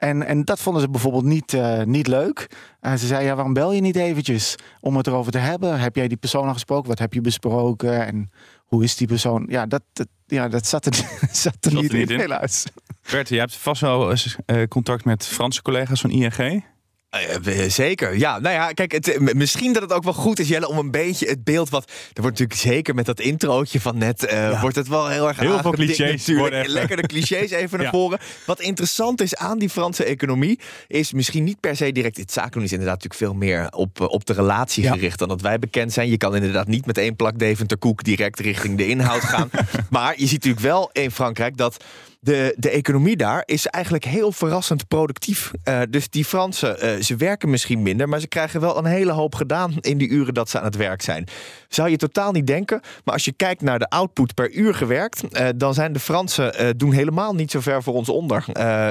En, 0.00 0.26
en 0.26 0.44
dat 0.44 0.60
vonden 0.60 0.82
ze 0.82 0.90
bijvoorbeeld 0.90 1.24
niet, 1.24 1.52
uh, 1.52 1.82
niet 1.82 2.06
leuk. 2.06 2.46
En 2.80 2.98
ze 2.98 3.06
zei, 3.06 3.24
ja, 3.24 3.34
waarom 3.34 3.52
bel 3.52 3.72
je 3.72 3.80
niet 3.80 3.96
eventjes 3.96 4.54
om 4.80 4.96
het 4.96 5.06
erover 5.06 5.32
te 5.32 5.38
hebben? 5.38 5.80
Heb 5.80 5.96
jij 5.96 6.08
die 6.08 6.16
persoon 6.16 6.46
al 6.46 6.52
gesproken? 6.52 6.88
Wat 6.88 6.98
heb 6.98 7.12
je 7.12 7.20
besproken? 7.20 8.06
En 8.06 8.30
hoe 8.56 8.84
is 8.84 8.96
die 8.96 9.06
persoon? 9.06 9.46
Ja, 9.48 9.66
dat, 9.66 9.82
dat 9.92 10.06
ja, 10.26 10.48
dat 10.48 10.66
zat 10.66 10.86
er, 10.86 10.94
zat 11.32 11.56
er 11.60 11.74
niet, 11.74 11.92
niet 11.92 12.10
in, 12.10 12.18
helaas. 12.18 12.64
Bert, 13.10 13.28
je 13.28 13.38
hebt 13.38 13.56
vast 13.56 13.80
wel 13.80 14.10
eens 14.10 14.36
uh, 14.46 14.66
contact 14.68 15.04
met 15.04 15.26
Franse 15.26 15.62
collega's 15.62 16.00
van 16.00 16.10
ING. 16.10 16.64
Uh, 17.10 17.68
zeker, 17.68 18.18
ja. 18.18 18.38
Nou 18.38 18.54
ja, 18.54 18.72
kijk, 18.72 18.92
het, 18.92 19.08
eh, 19.08 19.34
misschien 19.34 19.72
dat 19.72 19.82
het 19.82 19.92
ook 19.92 20.04
wel 20.04 20.12
goed 20.12 20.38
is, 20.38 20.48
Jelle, 20.48 20.68
om 20.68 20.78
een 20.78 20.90
beetje 20.90 21.28
het 21.28 21.44
beeld 21.44 21.68
wat... 21.68 21.90
Er 22.12 22.22
wordt 22.22 22.38
natuurlijk 22.38 22.60
zeker 22.60 22.94
met 22.94 23.06
dat 23.06 23.20
introotje 23.20 23.80
van 23.80 23.98
net, 23.98 24.24
uh, 24.24 24.30
ja. 24.30 24.60
wordt 24.60 24.76
het 24.76 24.88
wel 24.88 25.08
heel 25.08 25.28
erg 25.28 25.38
Heel 25.38 25.58
veel 25.58 25.70
clichés. 25.70 26.26
Lekker 26.66 26.96
de 26.96 27.06
clichés 27.06 27.50
even 27.50 27.78
naar 27.80 27.90
voren. 27.90 28.18
Wat 28.46 28.60
interessant 28.60 29.20
is 29.20 29.36
aan 29.36 29.58
die 29.58 29.68
Franse 29.68 30.04
economie, 30.04 30.58
is 30.86 31.12
misschien 31.12 31.44
niet 31.44 31.60
per 31.60 31.76
se 31.76 31.92
direct... 31.92 32.16
Het 32.16 32.32
zaken 32.32 32.62
is 32.62 32.72
inderdaad 32.72 33.02
natuurlijk 33.02 33.32
veel 33.32 33.48
meer 33.48 33.68
op, 33.70 34.00
op 34.00 34.24
de 34.24 34.32
relatie 34.32 34.82
ja. 34.82 34.92
gericht 34.92 35.18
dan 35.18 35.28
dat 35.28 35.40
wij 35.40 35.58
bekend 35.58 35.92
zijn. 35.92 36.08
Je 36.08 36.16
kan 36.16 36.34
inderdaad 36.34 36.66
niet 36.66 36.86
met 36.86 36.98
één 36.98 37.16
plak 37.16 37.38
Deventer 37.38 37.78
koek 37.78 38.04
direct 38.04 38.40
richting 38.40 38.76
de 38.76 38.86
inhoud 38.86 39.22
gaan. 39.22 39.50
maar 39.90 40.14
je 40.16 40.26
ziet 40.26 40.44
natuurlijk 40.44 40.62
wel 40.62 40.90
in 40.92 41.10
Frankrijk 41.10 41.56
dat 41.56 41.84
de, 42.20 42.54
de 42.56 42.70
economie 42.70 43.16
daar 43.16 43.42
is 43.46 43.66
eigenlijk 43.66 44.04
heel 44.04 44.32
verrassend 44.32 44.88
productief. 44.88 45.50
Uh, 45.64 45.80
dus 45.90 46.08
die 46.08 46.24
Fransen, 46.24 46.84
uh, 46.84 46.99
ze 47.00 47.16
werken 47.16 47.50
misschien 47.50 47.82
minder, 47.82 48.08
maar 48.08 48.20
ze 48.20 48.28
krijgen 48.28 48.60
wel 48.60 48.78
een 48.78 48.84
hele 48.84 49.12
hoop 49.12 49.34
gedaan 49.34 49.74
in 49.80 49.98
die 49.98 50.08
uren 50.08 50.34
dat 50.34 50.50
ze 50.50 50.58
aan 50.58 50.64
het 50.64 50.76
werk 50.76 51.02
zijn. 51.02 51.26
Zou 51.70 51.90
je 51.90 51.96
totaal 51.96 52.32
niet 52.32 52.46
denken, 52.46 52.80
maar 53.04 53.14
als 53.14 53.24
je 53.24 53.32
kijkt 53.32 53.62
naar 53.62 53.78
de 53.78 53.88
output 53.88 54.34
per 54.34 54.52
uur 54.52 54.74
gewerkt, 54.74 55.22
uh, 55.30 55.48
dan 55.56 55.74
zijn 55.74 55.92
de 55.92 55.98
Fransen 55.98 56.78
doen 56.78 56.92
helemaal 56.92 57.34
niet 57.34 57.50
zo 57.50 57.60
ver 57.60 57.82
voor 57.82 57.94
ons 57.94 58.08
onder. 58.08 58.44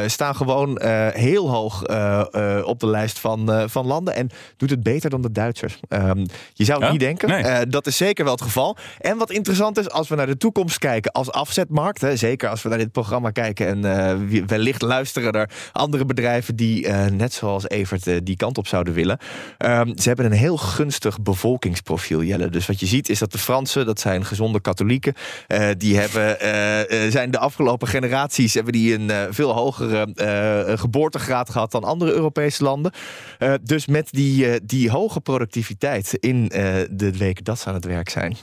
staan 0.05 0.35
gewoon 0.35 0.81
heel 1.13 1.49
hoog 1.49 1.81
op 2.65 2.79
de 2.79 2.87
lijst 2.87 3.19
van, 3.19 3.69
van 3.69 3.85
landen 3.85 4.15
en 4.15 4.29
doet 4.57 4.69
het 4.69 4.83
beter 4.83 5.09
dan 5.09 5.21
de 5.21 5.31
Duitsers. 5.31 5.79
Ehm, 5.87 6.25
je 6.53 6.63
zou 6.63 6.77
het 6.77 6.85
Ja? 6.85 6.91
niet 6.91 6.99
denken. 6.99 7.29
Nee. 7.29 7.67
dat 7.67 7.87
is 7.87 7.97
zeker 7.97 8.23
wel 8.23 8.33
het 8.33 8.41
geval. 8.41 8.77
En 8.99 9.17
wat 9.17 9.31
interessant 9.31 9.77
is, 9.77 9.89
als 9.89 10.07
we 10.07 10.15
naar 10.15 10.25
de 10.25 10.37
toekomst 10.37 10.77
kijken 10.77 11.11
als 11.11 11.31
afzetmarkt, 11.31 12.01
hè, 12.01 12.15
zeker 12.15 12.49
als 12.49 12.61
we 12.61 12.69
naar 12.69 12.77
dit 12.77 12.91
programma 12.91 13.31
kijken 13.31 13.67
en 13.67 13.85
eh, 13.85 14.43
wellicht 14.47 14.81
luisteren 14.81 15.31
er 15.31 15.49
andere 15.71 16.05
bedrijven 16.05 16.55
die, 16.55 16.87
eh, 16.87 17.05
net 17.05 17.33
zoals 17.33 17.69
Evert, 17.69 18.07
eh, 18.07 18.17
die 18.23 18.35
kant 18.35 18.57
op 18.57 18.67
zouden 18.67 18.93
willen. 18.93 19.17
Ehm, 19.57 19.97
ze 19.97 20.07
hebben 20.07 20.25
een 20.25 20.31
heel 20.31 20.57
gunstig 20.57 21.21
bevolkingsprofiel, 21.21 22.23
Jelle. 22.23 22.49
Dus 22.49 22.65
wat 22.69 22.79
je 22.79 22.85
ziet 22.85 23.09
is 23.09 23.19
dat 23.19 23.31
de 23.31 23.37
Fransen, 23.37 23.85
dat 23.85 23.99
zijn 23.99 24.25
gezonde 24.25 24.59
katholieken, 24.59 25.13
eh, 25.47 25.69
die 25.77 25.97
hebben, 25.97 26.39
eh, 26.39 27.05
eh, 27.05 27.11
zijn 27.11 27.31
de 27.31 27.39
afgelopen 27.39 27.87
generaties 27.87 28.53
hebben 28.53 28.73
die 28.73 28.93
een 28.93 29.33
veel 29.33 29.53
hogere 29.53 30.07
geboortegraad 30.77 31.49
gehad 31.49 31.71
dan 31.71 31.83
andere 31.83 32.11
Europese 32.11 32.63
landen. 32.63 32.91
Dus 33.61 33.87
met 33.87 34.07
die, 34.11 34.65
die 34.65 34.89
hoge 34.89 35.19
productiviteit 35.19 36.13
in 36.13 36.47
de 36.91 37.11
weken 37.17 37.43
dat 37.43 37.59
ze 37.59 37.67
aan 37.67 37.73
het 37.73 37.85
werk 37.85 38.09
zijn 38.09 38.37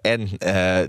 en 0.00 0.28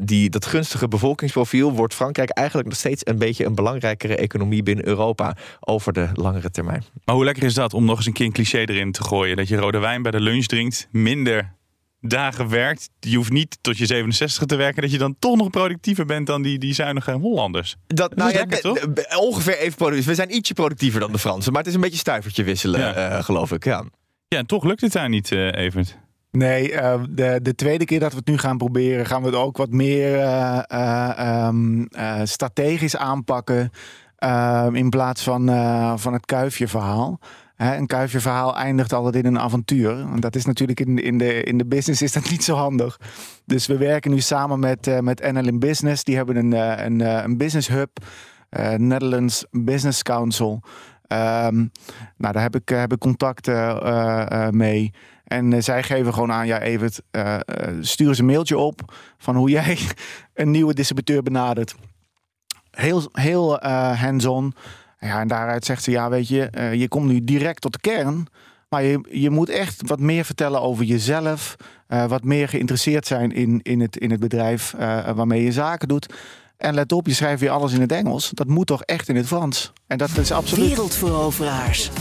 die, 0.06 0.30
dat 0.30 0.46
gunstige 0.46 0.88
bevolkingsprofiel 0.88 1.72
wordt 1.72 1.94
Frankrijk 1.94 2.30
eigenlijk 2.30 2.68
nog 2.68 2.78
steeds 2.78 3.02
een 3.06 3.18
beetje 3.18 3.46
een 3.46 3.56
belangrijkere 3.56 4.16
economie 4.16 4.64
binnen 4.64 4.88
Europa 4.88 5.38
over 5.60 5.94
de 5.94 6.10
langere 6.14 6.52
termijn. 6.52 6.84
Maar 7.06 7.16
hoe 7.16 7.24
lekker 7.24 7.44
is 7.44 7.54
dat 7.54 7.74
om 7.74 7.86
nog 7.86 7.98
eens 7.98 8.06
een 8.06 8.14
keer 8.14 8.26
een 8.26 8.32
cliché 8.32 8.60
erin 8.60 8.92
te 8.92 9.04
gooien? 9.04 9.38
Dat 9.38 9.48
je 9.48 9.58
rode 9.58 9.80
wijn 9.80 10.02
bij 10.02 10.12
de 10.12 10.20
lunch 10.20 10.46
drinkt, 10.46 10.88
minder 10.92 11.54
dagen 12.10 12.50
werkt. 12.50 12.90
Je 13.00 13.16
hoeft 13.16 13.32
niet 13.32 13.58
tot 13.62 13.78
je 13.78 13.86
67 13.86 14.46
te 14.46 14.56
werken. 14.56 14.82
Dat 14.82 14.92
je 14.92 14.98
dan 14.98 15.16
toch 15.20 15.36
nog 15.38 15.50
productiever 15.50 16.06
bent 16.06 16.28
dan 16.28 16.42
die, 16.42 16.60
die 16.60 16.74
zuinige 16.74 17.12
Hollanders. 17.12 17.76
Dat, 17.88 18.16
nou 18.16 18.30
is 18.30 18.36
ja, 18.36 18.40
lekker, 18.46 18.62
toch? 18.62 19.18
ongeveer 19.20 19.58
even 19.58 19.78
productief. 19.78 20.06
We 20.06 20.16
zijn 20.16 20.36
ietsje 20.36 20.54
productiever 20.54 21.00
dan 21.00 21.12
de 21.12 21.20
Fransen, 21.20 21.52
maar 21.52 21.62
het 21.62 21.70
is 21.70 21.76
een 21.76 21.82
beetje 21.82 21.98
stuivertje 21.98 22.44
wisselen, 22.44 22.80
Ja. 22.80 22.94
eh, 22.94 23.24
geloof 23.24 23.52
ik. 23.52 23.64
Ja. 23.66 23.84
Ja, 24.28 24.38
en 24.38 24.46
toch 24.46 24.64
lukt 24.64 24.82
het 24.82 24.92
daar 24.92 25.10
niet, 25.10 25.32
eh 25.32 25.52
Evert. 25.54 25.98
Nee, 26.32 26.72
eh, 26.72 27.02
de, 27.10 27.40
de 27.42 27.56
tweede 27.56 27.86
keer 27.86 28.00
dat 28.00 28.12
we 28.12 28.18
het 28.18 28.28
nu 28.28 28.38
gaan 28.38 28.58
proberen, 28.58 29.06
gaan 29.06 29.22
we 29.22 29.28
het 29.28 29.36
ook 29.38 29.58
wat 29.58 29.70
meer 29.70 30.20
eh, 30.20 30.60
eh, 30.68 31.18
ehm, 31.18 31.84
eh, 31.84 32.20
strategisch 32.24 32.96
aanpakken. 32.98 33.70
eh, 34.16 34.68
in 34.72 34.90
plaats 34.90 35.24
van, 35.24 35.50
eh, 35.50 35.94
van 35.98 36.14
het 36.14 36.26
kuifje-verhaal. 36.26 37.20
Hè, 37.64 37.76
een 37.76 37.88
kuifje-verhaal 37.88 38.56
eindigt 38.56 38.94
altijd 38.94 39.16
in 39.16 39.26
een 39.26 39.40
avontuur. 39.40 40.06
Dat 40.20 40.36
is 40.36 40.46
natuurlijk 40.46 40.80
in, 40.80 40.98
in, 40.98 41.18
de, 41.18 41.44
in 41.44 41.58
de 41.58 41.66
business 41.66 42.02
is 42.02 42.12
dat 42.12 42.30
niet 42.32 42.44
zo 42.44 42.56
handig. 42.56 43.00
Dus 43.46 43.68
we 43.68 43.78
werken 43.78 44.12
nu 44.12 44.20
samen 44.20 44.60
met, 44.60 44.88
eh, 44.88 45.00
met 45.00 45.32
NL 45.32 45.48
in 45.48 45.60
Business. 45.60 46.04
Die 46.04 46.16
hebben 46.16 46.36
een, 46.36 46.54
eh, 46.54 46.86
een, 46.86 47.02
eh, 47.02 47.24
een 47.24 47.38
business 47.38 47.68
hub, 47.68 47.90
Netherlands 48.78 49.46
Business 49.52 50.04
Council. 50.04 50.64
Ehm, 51.08 51.56
nou, 52.18 52.34
daar 52.34 52.42
heb 52.42 52.56
ik, 52.56 52.70
heb 52.70 52.92
ik 52.94 53.00
contact 53.00 53.48
mee. 54.52 54.92
En 55.24 55.64
zij 55.64 55.84
geven 55.84 56.14
gewoon 56.14 56.32
aan, 56.32 56.48
ja, 56.48 56.60
eh, 56.60 57.40
stuur 57.80 58.08
eens 58.08 58.20
een 58.20 58.26
mailtje 58.26 58.58
op 58.58 58.94
van 59.18 59.36
hoe 59.36 59.50
jij 59.50 59.78
een 60.34 60.52
nieuwe 60.52 60.74
distributeur 60.74 61.24
benadert. 61.24 61.76
Heel, 62.72 63.10
heel 63.12 63.60
hands-on. 63.96 64.54
Ja, 65.04 65.20
en 65.20 65.28
daaruit 65.28 65.66
zegt 65.66 65.84
ze, 65.84 65.92
ja, 65.92 66.10
weet 66.10 66.28
je, 66.28 66.44
eh, 66.46 66.74
je 66.74 66.88
komt 66.88 67.06
nu 67.08 67.24
direct 67.24 67.62
tot 67.62 67.74
de 67.74 67.80
kern. 67.80 68.28
Maar 68.70 68.84
je, 68.84 69.08
je 69.12 69.30
moet 69.30 69.50
echt 69.50 69.82
wat 69.86 70.00
meer 70.00 70.26
vertellen 70.26 70.62
over 70.62 70.84
jezelf. 70.86 71.56
eh, 71.88 72.06
wat 72.06 72.24
meer 72.24 72.48
geïnteresseerd 72.50 73.08
zijn 73.08 73.32
in, 73.32 73.60
in, 73.64 73.82
het, 73.82 73.98
in 73.98 74.12
het 74.12 74.20
bedrijf 74.20 74.74
eh, 74.74 75.12
waarmee 75.12 75.44
je 75.44 75.52
zaken 75.52 75.88
doet. 75.88 76.14
En 76.58 76.74
let 76.74 76.92
op, 76.92 77.08
je 77.08 77.14
schrijft 77.14 77.42
weer 77.42 77.50
alles 77.50 77.74
in 77.74 77.82
het 77.82 77.92
Engels. 77.92 78.30
Dat 78.30 78.48
moet 78.48 78.68
toch 78.68 78.82
echt 78.84 79.10
in 79.10 79.16
het 79.16 79.26
Frans. 79.28 79.74
En 79.88 79.98
dat 79.98 80.18
is 80.18 80.32
absoluut. 80.32 80.68
Wereldveroveraars. 80.68 81.92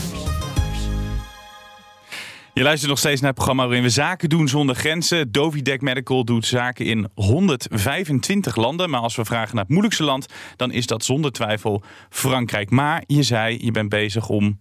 Je 2.53 2.63
luistert 2.63 2.89
nog 2.89 2.99
steeds 2.99 3.21
naar 3.21 3.29
het 3.29 3.37
programma 3.37 3.63
waarin 3.63 3.83
we 3.83 3.89
zaken 3.89 4.29
doen 4.29 4.47
zonder 4.47 4.75
grenzen. 4.75 5.31
Dovidek 5.31 5.81
Medical 5.81 6.25
doet 6.25 6.45
zaken 6.45 6.85
in 6.85 7.09
125 7.13 8.55
landen. 8.55 8.89
Maar 8.89 8.99
als 8.99 9.15
we 9.15 9.25
vragen 9.25 9.55
naar 9.55 9.63
het 9.63 9.71
moeilijkste 9.71 10.03
land, 10.03 10.25
dan 10.55 10.71
is 10.71 10.87
dat 10.87 11.03
zonder 11.03 11.31
twijfel 11.31 11.83
Frankrijk. 12.09 12.69
Maar 12.69 13.03
je 13.07 13.23
zei, 13.23 13.57
je 13.61 13.71
bent 13.71 13.89
bezig 13.89 14.29
om 14.29 14.59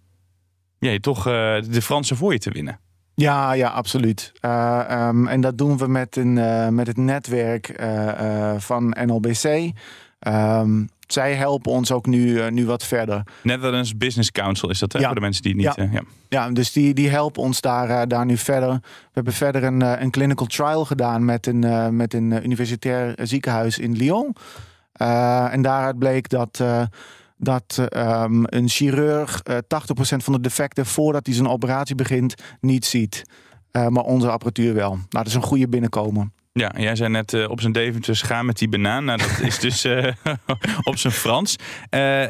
ja, 0.78 0.99
toch 0.99 1.18
eh, 1.26 1.56
de 1.70 1.82
Fransen 1.82 2.16
voor 2.16 2.32
je 2.32 2.38
te 2.38 2.50
winnen. 2.50 2.80
Ja, 3.14 3.52
ja, 3.52 3.68
absoluut. 3.68 4.32
Eh, 4.40 4.80
ehm, 4.88 5.26
en 5.26 5.40
dat 5.40 5.58
doen 5.58 5.78
we 5.78 5.87
met, 5.87 6.16
een, 6.16 6.38
eh, 6.38 6.68
met 6.68 6.87
het 6.87 6.96
netwerk 6.96 7.82
van 8.58 8.96
NLBC. 9.06 9.72
Eehm, 10.18 10.84
zij 11.12 11.35
helpen 11.35 11.73
ons 11.73 11.92
ook 11.92 12.07
nu, 12.07 12.40
eh, 12.40 12.50
nu 12.50 12.66
wat 12.66 12.85
verder. 12.85 13.23
Netherlands 13.42 13.97
Business 13.97 14.31
Council 14.31 14.71
is 14.71 14.78
dat, 14.78 14.92
hè? 14.92 14.99
Ja. 14.99 15.07
Voor 15.07 15.14
de 15.14 15.21
mensen 15.21 15.42
die 15.42 15.52
het 15.52 15.76
niet... 15.76 15.87
Ja. 15.90 15.99
eh, 15.99 16.07
ja. 16.28 16.50
Dus 16.50 16.73
die, 16.73 16.95
die 16.95 17.11
helpen 17.11 17.42
ons 17.42 17.61
daar, 17.61 17.90
eh, 17.90 18.02
daar 18.07 18.26
nu 18.26 18.37
verder. 18.37 18.71
We 18.83 19.11
hebben 19.12 19.33
verder 19.33 19.64
een, 19.64 20.02
een 20.02 20.11
clinical 20.11 20.47
trial 20.47 20.85
gedaan 20.85 21.25
met 21.25 21.47
een, 21.47 21.97
met 21.97 22.14
een 22.14 22.45
universitair 22.45 23.14
ziekenhuis 23.23 23.78
in 23.78 23.97
Lyon. 23.97 24.37
En 25.50 25.62
daaruit 25.62 25.99
bleek 25.99 26.28
dat, 26.28 26.64
dat 27.37 27.87
ehm, 27.88 28.42
een 28.45 28.69
chirurg 28.69 29.40
eh 29.42 29.57
80% 29.57 29.59
van 30.16 30.33
de 30.33 30.40
defecten 30.40 30.87
voordat 30.87 31.26
hij 31.26 31.35
zijn 31.35 31.49
operatie 31.49 31.95
begint 31.95 32.35
niet 32.61 32.85
ziet. 32.85 33.23
Maar 33.73 34.04
onze 34.04 34.31
apparatuur 34.31 34.75
wel. 34.75 34.90
Nou, 34.90 35.07
dat 35.09 35.26
is 35.26 35.35
een 35.35 35.42
goede 35.42 35.69
binnenkomen. 35.69 36.33
Ja, 36.54 36.73
jij 36.76 36.97
zei 36.97 37.11
net 37.11 37.32
eh, 37.32 37.50
op 37.50 37.61
zijn 37.61 37.73
Deventers 37.73 38.23
gaan 38.23 38.47
met 38.47 38.59
die 38.59 38.68
banaan. 38.68 39.04
Nou, 39.04 39.18
dat 39.18 39.40
is 39.40 39.59
dus 39.59 39.85
eh, 39.85 40.12
op 40.82 40.97
zijn 40.97 41.12
Frans. 41.12 41.56
Eh, 41.88 42.23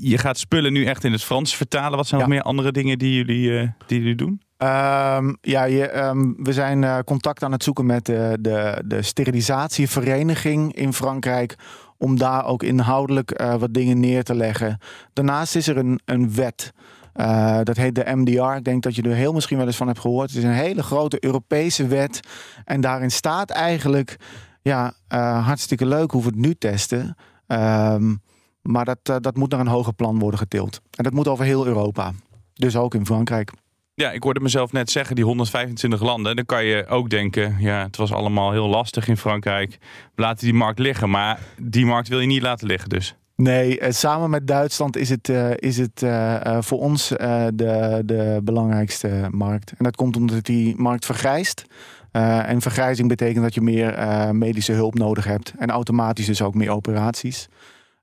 je 0.00 0.18
gaat 0.18 0.38
spullen 0.38 0.72
nu 0.72 0.84
echt 0.84 1.04
in 1.04 1.12
het 1.12 1.24
Frans 1.24 1.56
vertalen. 1.56 1.96
Wat 1.96 2.06
zijn 2.06 2.20
nog 2.20 2.30
meer 2.30 2.42
andere 2.42 2.72
dingen 2.72 2.98
die 2.98 3.14
jullie, 3.14 3.74
die 3.86 3.98
jullie 3.98 4.14
doen? 4.14 4.40
Ehm, 4.56 5.34
ja, 5.40 5.64
je, 5.64 5.88
ehm, 5.88 6.32
we 6.36 6.52
zijn 6.52 7.04
contact 7.04 7.42
aan 7.42 7.52
het 7.52 7.64
zoeken 7.64 7.86
met 7.86 8.06
de, 8.06 8.38
de, 8.40 8.82
de 8.84 9.02
sterilisatievereniging 9.02 10.74
in 10.74 10.92
Frankrijk. 10.92 11.56
Om 11.98 12.18
daar 12.18 12.44
ook 12.44 12.62
inhoudelijk 12.62 13.42
wat 13.58 13.74
dingen 13.74 14.00
neer 14.00 14.22
te 14.22 14.34
leggen. 14.34 14.78
Daarnaast 15.12 15.56
is 15.56 15.68
er 15.68 15.76
een, 15.76 16.00
een 16.04 16.34
wet. 16.34 16.72
Eh, 17.16 17.60
dat 17.62 17.76
heet 17.76 17.94
de 17.94 18.04
MDR. 18.14 18.56
Ik 18.56 18.64
denk 18.64 18.82
dat 18.82 18.94
je 18.94 19.02
er 19.02 19.14
heel 19.14 19.32
misschien 19.32 19.56
wel 19.56 19.66
eens 19.66 19.76
van 19.76 19.86
hebt 19.86 19.98
gehoord. 19.98 20.28
Het 20.28 20.38
is 20.38 20.44
een 20.44 20.50
hele 20.50 20.82
grote 20.82 21.24
Europese 21.24 21.86
wet. 21.86 22.20
En 22.64 22.80
daarin 22.80 23.10
staat 23.10 23.50
eigenlijk, 23.50 24.16
ja, 24.62 24.92
eh, 25.08 25.46
hartstikke 25.46 25.86
leuk 25.86 26.10
hoe 26.10 26.22
we 26.22 26.28
het 26.28 26.36
nu 26.36 26.54
testen. 26.54 27.16
Ehm, 27.46 28.14
maar 28.62 28.84
dat, 28.84 28.98
eh, 29.02 29.16
dat 29.20 29.36
moet 29.36 29.50
naar 29.50 29.60
een 29.60 29.66
hoger 29.66 29.92
plan 29.92 30.18
worden 30.18 30.38
getild. 30.38 30.80
En 30.90 31.04
dat 31.04 31.12
moet 31.12 31.28
over 31.28 31.44
heel 31.44 31.66
Europa. 31.66 32.12
Dus 32.54 32.76
ook 32.76 32.94
in 32.94 33.06
Frankrijk. 33.06 33.52
Ja, 33.94 34.10
ik 34.12 34.22
hoorde 34.22 34.40
mezelf 34.40 34.72
net 34.72 34.90
zeggen, 34.90 35.16
die 35.16 35.24
125 35.24 36.00
landen. 36.00 36.36
Dan 36.36 36.44
kan 36.44 36.64
je 36.64 36.86
ook 36.86 37.10
denken, 37.10 37.56
ja, 37.58 37.82
het 37.82 37.96
was 37.96 38.12
allemaal 38.12 38.52
heel 38.52 38.68
lastig 38.68 39.08
in 39.08 39.16
Frankrijk. 39.16 39.78
We 40.14 40.22
laten 40.22 40.44
die 40.44 40.54
markt 40.54 40.78
liggen. 40.78 41.10
Maar 41.10 41.40
die 41.56 41.86
markt 41.86 42.08
wil 42.08 42.20
je 42.20 42.26
niet 42.26 42.42
laten 42.42 42.66
liggen 42.66 42.88
dus. 42.88 43.16
Nee, 43.36 43.80
eh, 43.80 43.92
samen 43.92 44.30
met 44.30 44.46
Duitsland 44.46 44.96
is 44.96 45.08
het, 45.08 45.28
eh, 45.28 45.50
is 45.56 45.78
het 45.78 46.02
eh, 46.02 46.58
voor 46.60 46.78
ons 46.78 47.08
de, 47.08 48.02
de 48.04 48.40
belangrijkste 48.44 49.28
markt. 49.30 49.70
En 49.70 49.84
dat 49.84 49.96
komt 49.96 50.16
omdat 50.16 50.44
die 50.44 50.76
markt 50.76 51.04
vergrijst. 51.04 51.64
En 52.10 52.60
vergrijzing 52.60 53.08
betekent 53.08 53.44
dat 53.44 53.54
je 53.54 53.60
meer 53.60 53.94
medische 54.34 54.72
hulp 54.72 54.94
nodig 54.94 55.24
hebt. 55.24 55.52
En 55.58 55.70
automatisch 55.70 56.26
dus 56.26 56.42
ook 56.42 56.54
meer 56.54 56.70
operaties. 56.70 57.48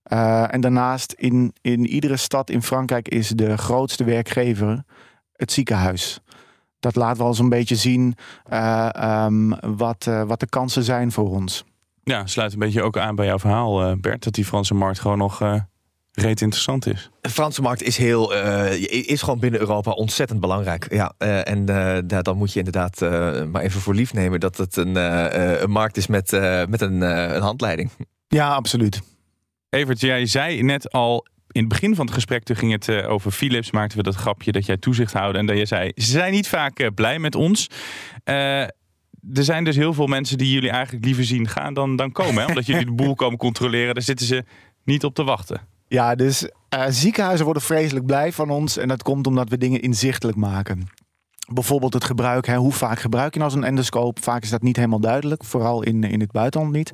En 0.04 0.62
daarnaast 0.62 1.12
in, 1.12 1.54
in 1.62 1.88
iedere 1.88 2.18
stad 2.18 2.50
in 2.50 2.64
Frankrijk 2.64 3.08
is 3.08 3.30
de 3.30 3.58
grootste 3.58 4.04
werkgever 4.04 4.84
het 5.36 5.52
ziekenhuis. 5.52 6.22
Dat 6.80 6.96
laat 6.96 7.18
wel 7.18 7.28
eens 7.28 7.40
een 7.40 7.50
beetje 7.50 7.76
zien 7.76 8.16
eh, 8.44 8.90
ehm, 8.94 9.50
wat, 9.78 10.10
wat 10.28 10.40
de 10.40 10.50
kansen 10.50 10.84
zijn 10.84 11.12
voor 11.12 11.30
ons. 11.30 11.66
Ja, 12.04 12.26
sluit 12.26 12.54
een 12.54 12.60
beetje 12.60 12.82
ook 12.82 12.98
aan 12.98 13.16
bij 13.16 13.26
jouw 13.26 13.40
verhaal, 13.40 13.84
eh, 13.84 13.92
Bert. 13.98 14.24
Dat 14.24 14.34
die 14.34 14.46
Franse 14.46 14.74
markt 14.74 15.00
gewoon 15.00 15.18
nog 15.18 15.42
eh, 15.42 15.60
reet 16.12 16.42
interessant 16.42 16.88
is. 16.88 17.10
De 17.22 17.30
Franse 17.30 17.62
markt 17.62 17.84
is, 17.84 17.98
heel, 17.98 18.36
uh, 18.36 18.72
is 19.08 19.22
gewoon 19.22 19.40
binnen 19.40 19.60
Europa 19.60 19.92
ontzettend 19.92 20.40
belangrijk. 20.40 20.94
Ja, 20.94 21.14
uh, 21.20 21.48
en 21.48 21.70
uh, 21.70 22.20
dan 22.22 22.38
moet 22.38 22.54
je 22.54 22.60
inderdaad 22.60 23.00
maar 23.52 23.62
even 23.62 23.82
voor 23.82 23.96
lief 23.96 24.14
nemen 24.14 24.40
dat 24.40 24.58
het 24.58 24.76
een, 24.76 24.96
een 25.64 25.70
markt 25.70 25.98
is 25.98 26.08
met, 26.08 26.32
met 26.70 26.82
een, 26.82 27.02
een 27.02 27.42
handleiding. 27.42 27.90
Ja, 28.28 28.54
absoluut. 28.54 29.02
Evert, 29.70 30.00
jij 30.00 30.26
zei 30.26 30.64
net 30.64 30.92
al 30.92 31.28
in 31.52 31.60
het 31.60 31.70
begin 31.70 31.96
van 31.96 32.06
het 32.06 32.14
gesprek, 32.14 32.44
toen 32.44 32.56
ging 32.56 32.72
het 32.72 33.06
over 33.06 33.32
Philips, 33.32 33.72
maakten 33.72 33.98
we 33.98 34.04
dat 34.04 34.16
grapje 34.16 34.52
dat 34.52 34.66
jij 34.66 34.78
toezicht 34.78 35.14
houden 35.14 35.42
en 35.42 35.48
dat 35.48 35.58
je 35.58 35.66
zei, 35.66 35.92
ze 35.96 36.12
zijn 36.12 36.32
niet 36.32 36.48
vaak 36.48 36.92
blij 36.96 37.20
met 37.20 37.36
ons. 37.36 37.70
Er 39.34 39.44
zijn 39.44 39.64
dus 39.64 39.76
heel 39.76 39.94
veel 39.94 40.08
mensen 40.08 40.38
die 40.38 40.54
jullie 40.54 40.70
eigenlijk 40.70 41.06
liever 41.06 41.24
zien 41.24 41.48
gaan 41.48 41.74
dan, 41.74 41.96
dan 41.96 42.12
komen. 42.12 42.42
Hè? 42.42 42.46
Omdat 42.46 42.66
jullie 42.66 42.86
de 42.86 42.92
boel 42.92 43.16
komen 43.24 43.38
controleren, 43.38 43.94
daar 43.94 44.04
zitten 44.04 44.26
ze 44.26 44.44
niet 44.84 45.04
op 45.04 45.14
te 45.14 45.24
wachten. 45.24 45.62
Ja, 45.88 46.16
dus 46.16 46.44
uh, 46.44 46.86
ziekenhuizen 46.90 47.46
worden 47.46 47.64
vreselijk 47.64 48.06
blij 48.06 48.32
van 48.32 48.50
ons. 48.50 48.78
En 48.78 48.88
dat 48.88 49.04
komt 49.04 49.28
omdat 49.28 49.50
we 49.50 49.58
dingen 49.58 49.82
inzichtelijk 49.82 50.38
maken. 50.38 50.88
Bijvoorbeeld 51.54 51.94
het 51.94 52.04
gebruik, 52.04 52.46
hè, 52.46 52.56
hoe 52.56 52.72
vaak 52.72 53.00
gebruik 53.00 53.34
je 53.34 53.40
nou 53.40 53.52
zo'n 53.52 53.64
endoscoop? 53.64 54.24
Vaak 54.24 54.44
is 54.44 54.50
dat 54.50 54.62
niet 54.62 54.76
helemaal 54.76 55.00
duidelijk, 55.00 55.44
vooral 55.44 55.84
in, 55.84 56.04
in 56.04 56.20
het 56.20 56.32
buitenland 56.32 56.74
niet. 56.74 56.92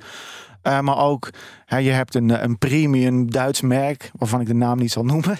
Uh, 0.63 0.79
maar 0.79 0.97
ook, 0.97 1.29
hè, 1.65 1.77
je 1.77 1.91
hebt 1.91 2.15
een, 2.15 2.43
een 2.43 2.57
premium 2.57 3.31
Duits 3.31 3.61
merk, 3.61 4.11
waarvan 4.17 4.41
ik 4.41 4.47
de 4.47 4.53
naam 4.53 4.77
niet 4.77 4.91
zal 4.91 5.05
noemen. 5.05 5.37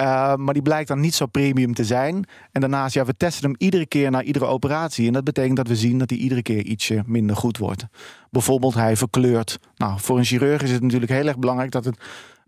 Uh, 0.00 0.34
maar 0.44 0.54
die 0.54 0.62
blijkt 0.62 0.88
dan 0.88 1.00
niet 1.00 1.14
zo 1.14 1.26
premium 1.26 1.74
te 1.74 1.84
zijn. 1.84 2.24
En 2.52 2.60
daarnaast, 2.60 2.94
ja, 2.94 3.04
we 3.04 3.16
testen 3.16 3.44
hem 3.44 3.54
iedere 3.58 3.86
keer 3.86 4.10
na 4.10 4.22
iedere 4.22 4.44
operatie. 4.44 5.06
En 5.06 5.12
dat 5.12 5.24
betekent 5.24 5.56
dat 5.56 5.68
we 5.68 5.76
zien 5.76 5.98
dat 5.98 6.10
hij 6.10 6.18
iedere 6.18 6.42
keer 6.42 6.62
ietsje 6.64 7.02
minder 7.06 7.36
goed 7.36 7.58
wordt. 7.58 7.86
Bijvoorbeeld, 8.30 8.74
hij 8.74 8.96
verkleurt. 8.96 9.58
Nou, 9.76 10.00
voor 10.00 10.18
een 10.18 10.24
chirurg 10.24 10.62
is 10.62 10.70
het 10.70 10.82
natuurlijk 10.82 11.12
heel 11.12 11.26
erg 11.26 11.38
belangrijk 11.38 11.70
dat 11.70 11.84
het 11.84 11.98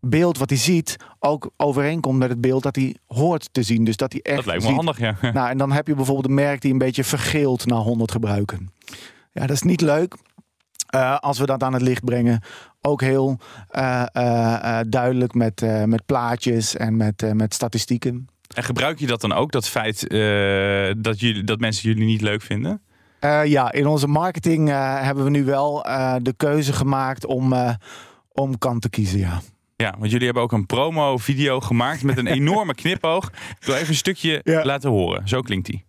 beeld 0.01 0.39
wat 0.39 0.51
hij 0.51 0.59
ziet 0.59 0.97
ook 1.19 1.51
overeenkomt 1.57 2.19
met 2.19 2.29
het 2.29 2.41
beeld 2.41 2.63
dat 2.63 2.77
hij 2.77 2.97
hoort 3.07 3.49
te 3.53 3.63
zien. 3.63 3.85
Dus 3.85 3.97
dat 3.97 4.13
hij 4.13 4.21
echt. 4.23 4.37
Dat 4.37 4.47
lijkt 4.47 4.63
me 4.63 4.69
ziet. 4.69 4.77
handig, 4.77 4.99
ja. 4.99 5.17
Nou, 5.33 5.49
en 5.49 5.59
dan 5.59 5.73
heb 5.73 5.87
je 5.87 5.95
bijvoorbeeld 5.95 6.29
een 6.29 6.35
merk 6.35 6.61
die 6.61 6.73
een 6.73 6.79
beetje 6.79 7.05
vergeelt 7.05 7.67
na 7.67 7.77
100 7.77 8.11
gebruiken. 8.11 8.71
Ja, 9.33 9.47
dat 9.47 9.51
is 9.57 9.63
niet 9.63 9.81
leuk. 9.81 10.17
Uh, 10.95 11.19
als 11.19 11.39
we 11.39 11.47
dat 11.47 11.63
aan 11.63 11.73
het 11.73 11.83
licht 11.83 12.05
brengen, 12.05 12.43
ook 12.81 13.01
heel 13.01 13.39
uh, 13.77 14.03
uh, 14.13 14.81
duidelijk 14.89 15.35
met, 15.35 15.87
met 15.87 16.07
plaatjes 16.07 16.77
en 16.77 16.97
met, 16.97 17.35
met 17.35 17.55
statistieken. 17.55 18.29
En 18.55 18.63
gebruik 18.63 18.99
je 18.99 19.07
dat 19.07 19.21
dan 19.21 19.33
ook, 19.33 19.53
dat 19.53 19.69
feit 19.69 20.01
dat, 21.03 21.21
jullie, 21.21 21.45
dat 21.45 21.61
mensen 21.61 21.89
jullie 21.89 22.05
niet 22.05 22.21
leuk 22.21 22.43
vinden? 22.43 22.83
ja, 23.45 23.73
in 23.73 23.87
onze 23.87 24.07
marketing 24.07 24.69
hebben 25.03 25.25
we 25.25 25.31
nu 25.31 25.45
wel 25.45 25.83
de 26.23 26.35
keuze 26.37 26.73
gemaakt 26.73 27.27
om, 27.27 27.55
om 28.33 28.59
kant 28.59 28.83
te 28.83 28.91
kiezen, 28.91 29.19
ja. 29.19 29.41
Ja, 29.83 29.95
want 29.99 30.11
jullie 30.11 30.25
hebben 30.25 30.43
ook 30.43 30.53
een 30.53 30.67
promo-video 30.67 31.61
gemaakt 31.61 32.03
met 32.03 32.19
een 32.19 32.27
enorme 32.41 32.75
knipoog. 32.75 33.31
Ik 33.61 33.67
wil 33.67 33.75
even 33.75 33.89
een 33.89 33.95
stukje 33.95 34.41
ja. 34.45 34.65
laten 34.65 34.91
horen. 34.91 35.29
Zo 35.29 35.41
klinkt 35.41 35.67
die. 35.67 35.85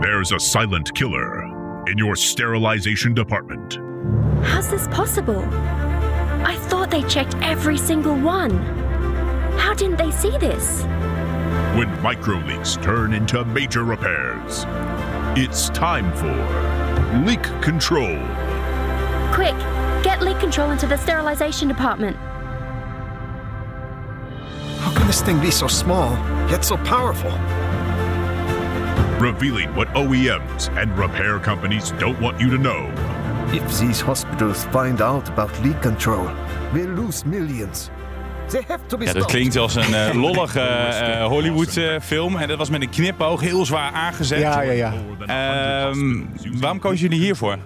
There's 0.00 0.32
a 0.32 0.38
silent 0.38 0.92
killer 0.92 1.41
in 1.86 1.98
your 1.98 2.16
sterilization 2.16 3.14
department. 3.14 3.78
How's 4.44 4.70
this 4.70 4.88
possible? 4.88 5.42
I 6.44 6.56
thought 6.68 6.90
they 6.90 7.02
checked 7.04 7.36
every 7.42 7.78
single 7.78 8.16
one. 8.16 8.50
How 9.58 9.74
didn't 9.74 9.96
they 9.96 10.10
see 10.10 10.36
this? 10.38 10.82
When 11.76 11.88
microleaks 11.98 12.82
turn 12.82 13.14
into 13.14 13.44
major 13.44 13.84
repairs, 13.84 14.64
it's 15.38 15.70
time 15.70 16.12
for 16.16 17.24
leak 17.24 17.42
control. 17.62 18.18
Quick, 19.32 19.56
Get 20.02 20.20
leak 20.20 20.40
control 20.40 20.72
into 20.72 20.88
the 20.88 20.96
sterilization 20.96 21.68
department. 21.68 22.16
How 24.80 24.92
can 24.92 25.06
this 25.06 25.22
thing 25.22 25.40
be 25.40 25.52
so 25.52 25.68
small, 25.68 26.10
yet 26.50 26.64
so 26.64 26.76
powerful? 26.78 27.30
Revealing 29.22 29.72
what 29.74 29.86
OEMs 29.94 30.68
and 30.76 30.98
repair 30.98 31.38
companies 31.38 31.92
don't 31.98 32.20
want 32.20 32.40
you 32.40 32.50
to 32.50 32.56
know. 32.56 32.90
If 33.52 33.78
these 33.78 34.04
hospitals 34.04 34.64
find 34.64 35.00
out 35.00 35.28
about 35.28 35.50
leak 35.62 35.80
control, 35.80 36.28
we'll 36.72 36.94
lose 36.94 37.28
millions. 37.28 37.90
Ja, 38.98 39.12
dat 39.12 39.24
klinkt 39.24 39.56
als 39.56 39.74
een 39.74 39.90
uh, 39.90 40.14
lollige 40.24 40.60
uh, 40.60 41.26
Hollywood 41.26 41.76
uh, 41.76 42.00
film. 42.00 42.36
En 42.36 42.48
dat 42.48 42.58
was 42.58 42.70
met 42.70 42.82
een 42.82 42.90
knipoog 42.90 43.40
heel 43.40 43.66
zwaar 43.66 43.92
aangezet. 43.92 44.40
Ja, 44.40 44.60
ja, 44.60 44.72
ja. 44.72 44.92
Uh, 45.90 45.96
waarom 46.60 46.78
kozen 46.78 46.98
jullie 46.98 47.24
hiervoor? 47.24 47.58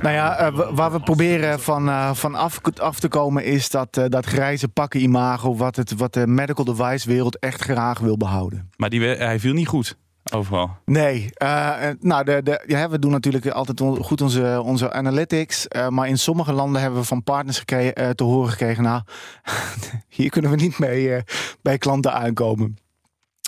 Nou 0.00 0.14
ja, 0.14 0.50
uh, 0.50 0.60
waar 0.70 0.92
we 0.92 1.00
proberen 1.00 1.60
van, 1.60 1.88
uh, 1.88 2.14
van 2.14 2.34
af, 2.34 2.60
af, 2.76 3.00
te 3.00 3.08
komen 3.08 3.44
is 3.44 3.70
dat, 3.70 3.96
uh, 3.98 4.04
dat 4.08 4.26
grijze 4.26 4.68
pakken 4.68 5.00
imago 5.00 5.56
wat, 5.56 5.76
het, 5.76 5.96
wat 5.96 6.14
de 6.14 6.26
medical 6.26 6.64
device 6.64 7.08
wereld 7.08 7.38
echt 7.38 7.62
graag 7.62 7.98
wil 7.98 8.16
behouden. 8.16 8.70
Maar 8.76 8.88
die, 8.88 9.00
hij 9.00 9.40
viel 9.40 9.52
niet 9.52 9.68
goed 9.68 9.98
overal. 10.32 10.76
Nee, 10.84 11.30
nou 12.00 12.24
de, 12.24 12.42
de, 12.42 12.64
ja, 12.66 12.88
we 12.88 12.98
doen 12.98 13.10
natuurlijk 13.10 13.46
altijd 13.46 13.80
goed 13.80 14.20
onze, 14.20 14.62
onze 14.64 14.92
analytics. 14.92 15.66
maar 15.88 16.08
in 16.08 16.18
sommige 16.18 16.52
landen 16.52 16.80
hebben 16.82 17.00
we 17.00 17.06
van 17.06 17.22
partners 17.22 17.58
gekregen, 17.58 18.16
te 18.16 18.24
horen 18.24 18.50
gekregen, 18.50 18.82
nou, 18.82 19.02
hier 20.08 20.30
kunnen 20.30 20.50
we 20.50 20.56
niet 20.56 20.78
mee 20.78 21.22
bij 21.62 21.78
klanten 21.78 22.12
aankomen. 22.12 22.76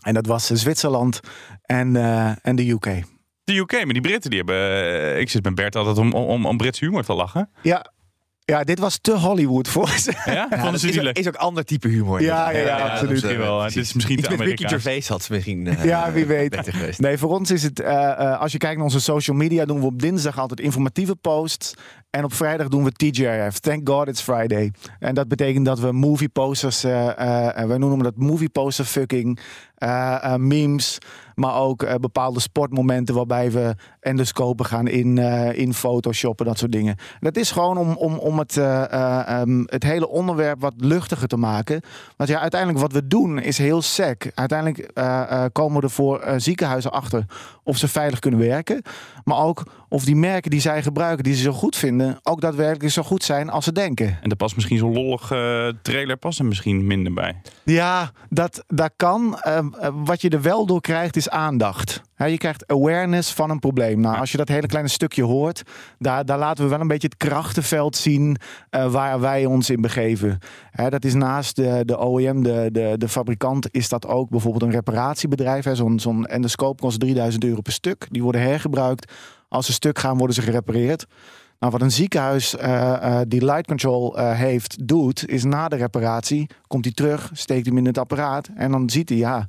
En 0.05 0.15
dat 0.15 0.27
was 0.27 0.47
Zwitserland 0.47 1.21
en, 1.63 1.97
en 2.43 2.57
de 2.57 2.71
UK. 2.71 3.03
De 3.45 3.57
UK, 3.57 3.73
maar 3.73 3.93
die 3.93 4.01
Britten 4.01 4.31
die 4.31 4.39
hebben. 4.39 4.57
Eh, 4.57 5.21
ik 5.21 5.31
zit 5.31 5.45
met 5.45 5.55
Bert 5.55 5.77
altijd 5.77 5.99
om, 5.99 6.13
om, 6.13 6.47
om 6.47 6.57
Britse 6.57 6.85
humor 6.85 7.05
te 7.05 7.15
lachen. 7.15 7.51
Ja, 7.63 7.93
ja, 8.45 8.65
dit 8.65 8.79
was 8.79 8.99
te 9.01 9.19
Hollywood 9.19 9.69
voor 9.69 9.89
ze. 9.89 10.13
Ja, 10.25 10.47
ja 10.51 10.71
dat 10.71 10.83
is, 10.83 11.01
ook, 11.01 11.17
is 11.17 11.29
ook 11.29 11.35
ander 11.35 11.65
type 11.65 11.89
humor. 11.89 12.23
Ja, 12.23 12.51
ja, 12.51 12.59
ja, 12.59 12.89
absoluut. 12.89 13.21
Ja, 13.21 13.37
wel. 13.37 13.63
Het 13.63 13.77
is 13.77 13.93
misschien 13.93 14.19
Iets 14.19 14.29
met 14.29 14.41
Ricky 14.41 14.67
Gervais 14.67 15.09
had 15.09 15.23
ze 15.23 15.33
misschien 15.33 15.67
uh, 15.67 15.85
Ja, 15.85 16.13
wie 16.13 16.27
weet. 16.27 16.99
Nee, 16.99 17.19
voor 17.19 17.31
ons 17.31 17.51
is 17.51 17.63
het, 17.63 17.81
uh, 17.81 17.87
uh, 17.89 18.41
als 18.41 18.53
je 18.53 18.59
kijkt 18.59 18.77
naar 18.77 18.85
onze 18.85 19.01
social 19.01 19.37
media, 19.37 19.65
doen 19.65 19.81
we 19.81 19.87
op 19.87 20.01
dinsdag 20.01 20.39
altijd 20.39 20.61
informatieve 20.61 21.17
posts. 21.17 21.75
En 22.11 22.25
op 22.25 22.35
vrijdag 22.35 22.69
doen 22.69 22.85
we 22.85 22.93
TGIF. 22.93 23.59
Thank 23.59 23.89
God 23.89 24.09
it's 24.09 24.21
Friday. 24.23 24.73
En 24.99 25.15
dat 25.15 25.29
betekent 25.29 25.65
dat 25.65 25.81
we 25.81 25.93
movie 25.93 26.29
posters, 26.29 26.83
wij 26.83 27.79
noemen 27.79 28.03
dat 28.03 28.17
movie 28.17 28.49
poster 28.49 28.85
fucking, 28.85 29.39
memes, 30.37 30.99
maar 31.43 31.55
ook 31.55 32.01
bepaalde 32.01 32.41
sportmomenten 32.41 33.15
waarbij 33.15 33.51
we 33.51 33.75
endoscopen 34.01 34.65
gaan 34.65 34.87
in, 34.87 35.19
in 35.55 35.75
Photoshoppen, 35.75 36.47
dat 36.47 36.59
soort 36.59 36.73
dingen. 36.73 36.97
Dat 37.21 37.37
is 37.37 37.51
gewoon 37.51 37.79
om, 37.79 37.93
om, 37.97 38.19
om 38.19 38.39
het, 38.39 38.57
um, 38.57 39.65
het 39.67 39.83
hele 39.83 40.09
onderwerp 40.09 40.61
wat 40.61 40.75
luchtiger 40.77 41.29
te 41.29 41.37
maken. 41.37 41.81
Want 42.17 42.31
ja, 42.31 42.41
uiteindelijk 42.41 42.81
wat 42.81 42.93
we 42.93 43.07
doen 43.07 43.39
is 43.39 43.59
heel 43.59 43.83
sec. 43.83 44.31
Uiteindelijk 44.35 44.91
komen 45.53 45.81
we 45.81 45.87
er 45.87 45.93
voor 45.93 46.25
ziekenhuizen 46.37 46.93
achter 46.93 47.25
of 47.65 47.77
ze 47.77 47.89
veilig 47.89 48.19
kunnen 48.19 48.41
werken. 48.41 48.83
Maar 49.25 49.39
ook 49.39 49.63
of 49.93 50.05
die 50.05 50.17
merken 50.17 50.51
die 50.51 50.61
zij 50.61 50.83
gebruiken, 50.83 51.25
die 51.25 51.35
ze 51.35 51.43
zo 51.43 51.53
goed 51.53 51.77
vinden, 51.77 52.19
ook 52.23 52.41
daadwerkelijk 52.41 52.93
zo 52.93 53.03
goed 53.03 53.25
zijn 53.25 53.51
als 53.51 53.65
ze 53.65 53.73
denken. 53.73 54.07
En 54.07 54.29
daar 54.29 54.37
past 54.37 54.55
misschien 54.55 54.79
zo'n 54.79 54.93
lollige 54.93 55.71
uh, 55.75 55.81
trailer 55.83 56.17
past 56.17 56.39
er 56.39 56.45
misschien 56.45 56.87
minder 56.87 57.13
bij. 57.13 57.41
Ja, 57.65 58.11
dat, 58.29 58.65
dat 58.69 58.93
kan. 58.97 59.41
Uh, 59.47 59.59
wat 59.93 60.21
je 60.21 60.29
er 60.29 60.43
wel 60.43 60.67
door 60.67 60.81
krijgt 60.81 61.17
is 61.17 61.29
aandacht. 61.29 62.03
He, 62.15 62.27
je 62.27 62.39
krijgt 62.39 62.67
awareness 62.67 63.33
van 63.33 63.51
een 63.51 63.59
probleem. 63.59 64.01
Nou, 64.01 64.17
als 64.19 64.31
je 64.31 64.37
dat 64.37 64.49
hele 64.49 64.67
kleine 64.67 64.89
stukje 64.89 65.23
hoort, 65.23 65.63
daar, 65.99 66.25
daar 66.25 66.39
laten 66.39 66.65
we 66.65 66.71
wel 66.71 66.81
een 66.81 66.89
beetje 66.89 67.09
het 67.09 67.29
krachtenveld 67.29 67.97
zien 67.97 68.37
uh, 68.71 68.93
waar 68.93 69.21
wij 69.21 69.45
ons 69.45 69.71
in 69.71 69.81
begeven. 69.81 70.39
He, 70.71 70.91
dat 70.91 71.05
is 71.05 71.15
naast 71.15 71.57
de, 71.57 71.83
de 71.85 72.07
OEM, 72.07 72.43
de, 72.43 72.69
de, 72.73 72.95
de 72.99 73.09
fabrikant, 73.09 73.69
is 73.71 73.89
dat 73.89 74.07
ook 74.07 74.31
bijvoorbeeld 74.31 74.63
een 74.63 74.71
reparatiebedrijf. 74.71 75.67
Zo'n 75.73 76.01
zo'n 76.01 76.27
endoscoop 76.27 76.81
kost 76.81 77.01
3000 77.01 77.45
euro 77.45 77.61
per 77.61 77.73
stuk. 77.73 78.07
Die 78.11 78.23
worden 78.23 78.41
hergebruikt. 78.41 79.13
Als 79.53 79.67
ze 79.67 79.73
stuk 79.73 79.99
gaan, 79.99 80.17
worden 80.17 80.37
ze 80.37 80.43
gerepareerd. 80.43 81.07
Nou, 81.59 81.73
wat 81.73 81.83
een 81.83 81.91
ziekenhuis 81.91 82.55
uh, 82.55 82.63
uh, 82.63 83.21
die 83.29 83.45
light 83.45 83.67
control 83.67 84.19
uh, 84.19 84.33
heeft, 84.33 84.89
doet, 84.89 85.29
is 85.29 85.45
na 85.45 85.69
de 85.69 85.77
reparatie, 85.77 86.51
komt 86.67 86.85
hij 86.85 86.95
terug, 86.95 87.31
steekt 87.33 87.67
hem 87.67 87.77
in 87.77 87.87
het 87.87 87.99
apparaat 87.99 88.49
en 88.55 88.71
dan 88.71 88.91
ziet 88.91 89.09
hij, 89.09 89.19
ja, 89.19 89.49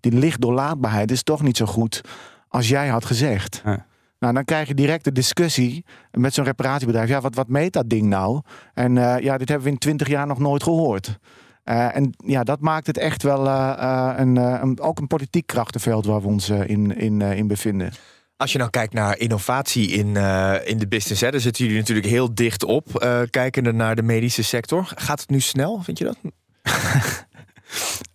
die 0.00 0.12
lichtdoorlaatbaarheid 0.12 1.10
is 1.10 1.22
toch 1.22 1.42
niet 1.42 1.56
zo 1.56 1.66
goed 1.66 2.00
als 2.48 2.68
jij 2.68 2.88
had 2.88 3.04
gezegd. 3.04 3.62
Ja. 3.64 3.86
Nou, 4.18 4.34
dan 4.34 4.44
krijg 4.44 4.68
je 4.68 4.74
direct 4.74 5.04
de 5.04 5.12
discussie 5.12 5.84
met 6.10 6.34
zo'n 6.34 6.44
reparatiebedrijf. 6.44 7.08
Ja, 7.08 7.20
wat, 7.20 7.34
wat 7.34 7.48
meet 7.48 7.72
dat 7.72 7.90
ding 7.90 8.06
nou? 8.06 8.40
En 8.74 8.94
ja, 8.94 9.38
dit 9.38 9.48
hebben 9.48 9.66
we 9.66 9.72
in 9.72 9.78
twintig 9.78 10.08
jaar 10.08 10.26
nog 10.26 10.38
nooit 10.38 10.62
gehoord. 10.62 11.18
en 11.64 12.14
ja, 12.16 12.44
dat 12.44 12.60
maakt 12.60 12.86
het 12.86 12.98
echt 12.98 13.22
wel 13.22 13.48
een, 13.48 14.36
een, 14.36 14.80
ook 14.80 14.98
een 14.98 15.06
politiek 15.06 15.46
krachtenveld 15.46 16.06
waar 16.06 16.20
we 16.20 16.26
ons 16.26 16.48
in, 16.48 16.96
in, 16.96 17.20
in 17.20 17.46
bevinden. 17.46 17.92
Als 18.38 18.52
je 18.52 18.58
nou 18.58 18.70
kijkt 18.70 18.92
naar 18.92 19.18
innovatie 19.18 19.88
in, 19.88 20.06
uh, 20.06 20.54
in 20.64 20.78
de 20.78 20.88
business, 20.88 21.20
hè, 21.20 21.30
daar 21.30 21.40
zitten 21.40 21.64
jullie 21.64 21.78
natuurlijk 21.78 22.06
heel 22.06 22.34
dicht 22.34 22.64
op, 22.64 23.02
uh, 23.04 23.20
kijkende 23.30 23.72
naar 23.72 23.96
de 23.96 24.02
medische 24.02 24.42
sector. 24.42 24.92
Gaat 24.94 25.20
het 25.20 25.30
nu 25.30 25.40
snel, 25.40 25.82
vind 25.82 25.98
je 25.98 26.04
dat? 26.04 26.16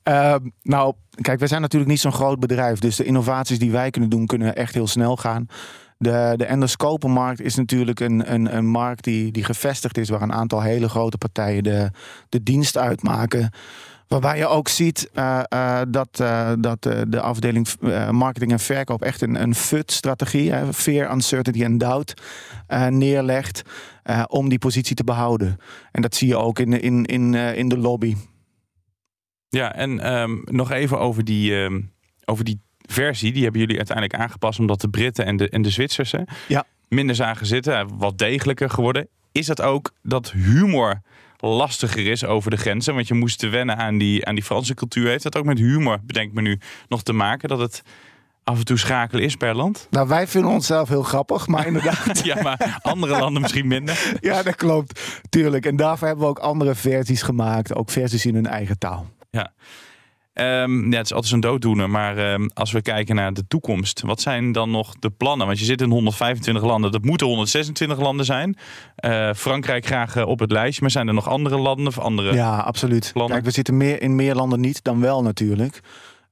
uh, 0.03 0.35
nou, 0.73 0.93
kijk, 1.21 1.39
wij 1.39 1.47
zijn 1.47 1.61
natuurlijk 1.61 1.91
niet 1.91 1.99
zo'n 1.99 2.11
groot 2.11 2.39
bedrijf. 2.39 2.79
Dus 2.79 2.95
de 2.95 3.03
innovaties 3.03 3.59
die 3.59 3.71
wij 3.71 3.89
kunnen 3.89 4.09
doen, 4.09 4.25
kunnen 4.25 4.55
echt 4.55 4.73
heel 4.73 4.87
snel 4.87 5.17
gaan. 5.17 5.47
De, 5.97 6.33
de 6.37 6.45
endoscopenmarkt 6.45 7.41
is 7.41 7.55
natuurlijk 7.55 7.99
een, 7.99 8.33
een, 8.33 8.55
een 8.55 8.65
markt 8.65 9.03
die, 9.03 9.31
die 9.31 9.43
gevestigd 9.43 9.97
is, 9.97 10.09
waar 10.09 10.21
een 10.21 10.33
aantal 10.33 10.61
hele 10.61 10.89
grote 10.89 11.17
partijen 11.17 11.63
de, 11.63 11.91
de 12.29 12.43
dienst 12.43 12.77
uitmaken. 12.77 13.51
Waarbij 14.07 14.37
je 14.37 14.47
ook 14.47 14.67
ziet 14.67 15.09
uh, 15.13 15.43
uh, 15.53 15.81
dat, 15.87 16.19
uh, 16.21 16.51
dat 16.59 16.83
de 16.83 17.21
afdeling 17.21 17.67
marketing 18.11 18.51
en 18.51 18.59
verkoop 18.59 19.01
echt 19.01 19.21
een, 19.21 19.41
een 19.41 19.55
FUT-strategie, 19.55 20.53
fear, 20.73 21.11
uncertainty 21.11 21.63
en 21.63 21.77
doubt, 21.77 22.21
neerlegt 22.89 23.61
om 24.27 24.49
die 24.49 24.59
positie 24.59 24.95
te 24.95 25.03
behouden. 25.03 25.57
En 25.91 26.01
dat 26.01 26.15
zie 26.15 26.27
je 26.27 26.37
ook 26.37 26.59
in, 26.59 26.81
in, 26.81 27.05
in, 27.05 27.33
in 27.33 27.69
de 27.69 27.77
lobby. 27.77 28.15
Ja, 29.49 29.75
en 29.75 30.13
um, 30.13 30.41
nog 30.45 30.71
even 30.71 30.99
over 30.99 31.23
die, 31.23 31.53
um, 31.53 31.91
over 32.25 32.43
die 32.43 32.61
versie. 32.89 33.31
Die 33.33 33.43
hebben 33.43 33.61
jullie 33.61 33.77
uiteindelijk 33.77 34.19
aangepast 34.19 34.59
omdat 34.59 34.81
de 34.81 34.89
Britten 34.89 35.25
en 35.25 35.37
de, 35.37 35.49
en 35.49 35.61
de 35.61 35.69
Zwitsers 35.69 36.13
ja. 36.47 36.65
minder 36.87 37.15
zagen 37.15 37.45
zitten. 37.45 37.97
Wat 37.97 38.17
degelijker 38.17 38.69
geworden. 38.69 39.07
Is 39.31 39.45
dat 39.45 39.61
ook 39.61 39.91
dat 40.01 40.31
humor 40.31 41.01
lastiger 41.49 42.07
is 42.07 42.25
over 42.25 42.51
de 42.51 42.57
grenzen? 42.57 42.93
Want 42.93 43.07
je 43.07 43.13
moest 43.13 43.39
te 43.39 43.47
wennen 43.47 43.77
aan 43.77 43.97
die, 43.97 44.25
aan 44.25 44.35
die 44.35 44.43
Franse 44.43 44.73
cultuur. 44.73 45.09
Heeft 45.09 45.23
dat 45.23 45.35
ook 45.35 45.45
met 45.45 45.57
humor, 45.57 45.99
bedenk 46.03 46.33
me 46.33 46.41
nu, 46.41 46.59
nog 46.87 47.03
te 47.03 47.13
maken? 47.13 47.49
Dat 47.49 47.59
het 47.59 47.83
af 48.43 48.57
en 48.57 48.65
toe 48.65 48.77
schakelen 48.77 49.23
is 49.23 49.35
per 49.35 49.55
land? 49.55 49.87
Nou, 49.89 50.07
wij 50.07 50.27
vinden 50.27 50.51
onszelf 50.51 50.89
heel 50.89 51.03
grappig, 51.03 51.47
maar 51.47 51.67
inderdaad. 51.71 52.23
ja, 52.23 52.41
maar 52.41 52.79
andere 52.81 53.19
landen 53.19 53.41
misschien 53.41 53.67
minder. 53.67 54.11
Ja, 54.19 54.43
dat 54.43 54.55
klopt. 54.55 55.21
Tuurlijk. 55.29 55.65
En 55.65 55.75
daarvoor 55.75 56.07
hebben 56.07 56.25
we 56.25 56.31
ook 56.31 56.39
andere 56.39 56.75
versies 56.75 57.21
gemaakt. 57.21 57.75
Ook 57.75 57.89
versies 57.89 58.25
in 58.25 58.35
hun 58.35 58.47
eigen 58.47 58.77
taal. 58.77 59.07
Ja. 59.31 59.51
Um, 60.33 60.91
ja, 60.91 60.97
het 60.97 61.05
is 61.05 61.13
altijd 61.13 61.31
zo'n 61.31 61.39
dooddoener. 61.39 61.89
Maar 61.89 62.33
um, 62.33 62.49
als 62.53 62.71
we 62.71 62.81
kijken 62.81 63.15
naar 63.15 63.33
de 63.33 63.47
toekomst, 63.47 64.01
wat 64.01 64.21
zijn 64.21 64.51
dan 64.51 64.71
nog 64.71 64.95
de 64.99 65.09
plannen? 65.09 65.47
Want 65.47 65.59
je 65.59 65.65
zit 65.65 65.81
in 65.81 65.89
125 65.89 66.63
landen, 66.63 66.91
dat 66.91 67.03
moeten 67.03 67.27
126 67.27 67.99
landen 67.99 68.25
zijn. 68.25 68.57
Uh, 69.05 69.33
Frankrijk 69.33 69.85
graag 69.85 70.15
uh, 70.15 70.27
op 70.27 70.39
het 70.39 70.51
lijstje, 70.51 70.81
maar 70.81 70.91
zijn 70.91 71.07
er 71.07 71.13
nog 71.13 71.27
andere 71.27 71.57
landen 71.57 71.87
of 71.87 71.99
andere 71.99 72.33
Ja, 72.33 72.57
absoluut. 72.57 73.11
Kijk, 73.13 73.43
we 73.43 73.51
zitten 73.51 73.77
meer 73.77 74.01
in 74.01 74.15
meer 74.15 74.35
landen 74.35 74.59
niet 74.59 74.83
dan 74.83 74.99
wel 74.99 75.21
natuurlijk. 75.21 75.81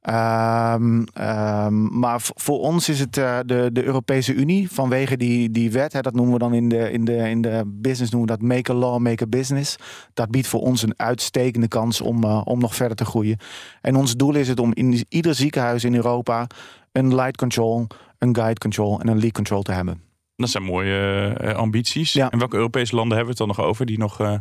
Um, 0.10 1.06
um, 1.22 2.00
maar 2.00 2.20
voor 2.22 2.60
ons 2.60 2.90
is 2.90 3.00
het 3.00 3.18
uh, 3.18 3.40
de, 3.46 3.70
de 3.74 3.84
Europese 3.84 4.34
Unie 4.34 4.72
vanwege 4.72 5.18
die, 5.18 5.52
die 5.52 5.72
wet. 5.72 5.94
Hè, 5.94 6.02
dat 6.02 6.14
noemen 6.14 6.34
we 6.34 6.40
dan 6.40 6.54
in 6.54 6.70
de, 6.70 6.92
in, 6.92 7.06
de, 7.06 7.16
in 7.16 7.42
de 7.42 7.64
business 7.66 8.12
noemen 8.12 8.30
we 8.30 8.38
dat 8.38 8.48
make 8.48 8.72
a 8.72 8.76
law, 8.76 9.00
make 9.00 9.24
a 9.24 9.28
business. 9.28 9.76
Dat 10.14 10.30
biedt 10.30 10.48
voor 10.48 10.60
ons 10.60 10.82
een 10.82 10.94
uitstekende 10.96 11.68
kans 11.68 12.02
om, 12.02 12.24
uh, 12.24 12.42
om 12.44 12.60
nog 12.60 12.76
verder 12.76 12.98
te 12.98 13.06
groeien. 13.06 13.38
En 13.82 13.96
ons 13.96 14.16
doel 14.16 14.36
is 14.36 14.48
het 14.48 14.60
om 14.60 14.74
in 14.74 15.06
ieder 15.10 15.36
ziekenhuis 15.36 15.84
in 15.84 15.96
Europa 15.96 16.48
een 16.92 17.16
light 17.16 17.38
control, 17.38 17.88
een 18.18 18.36
guide 18.36 18.60
control 18.60 19.00
en 19.00 19.08
een 19.08 19.20
leak 19.20 19.34
control 19.34 19.62
te 19.62 19.72
hebben. 19.72 20.02
Dat 20.36 20.50
zijn 20.50 20.64
mooie 20.64 21.38
uh, 21.42 21.54
ambities. 21.54 22.14
Ja. 22.14 22.30
En 22.30 22.40
welke 22.40 22.56
Europese 22.56 22.96
landen 22.96 23.18
hebben 23.18 23.36
we 23.36 23.44
het 23.44 23.48
dan 23.50 23.58
nog 23.58 23.68
over 23.68 23.86
die 23.86 23.98
nog. 23.98 24.40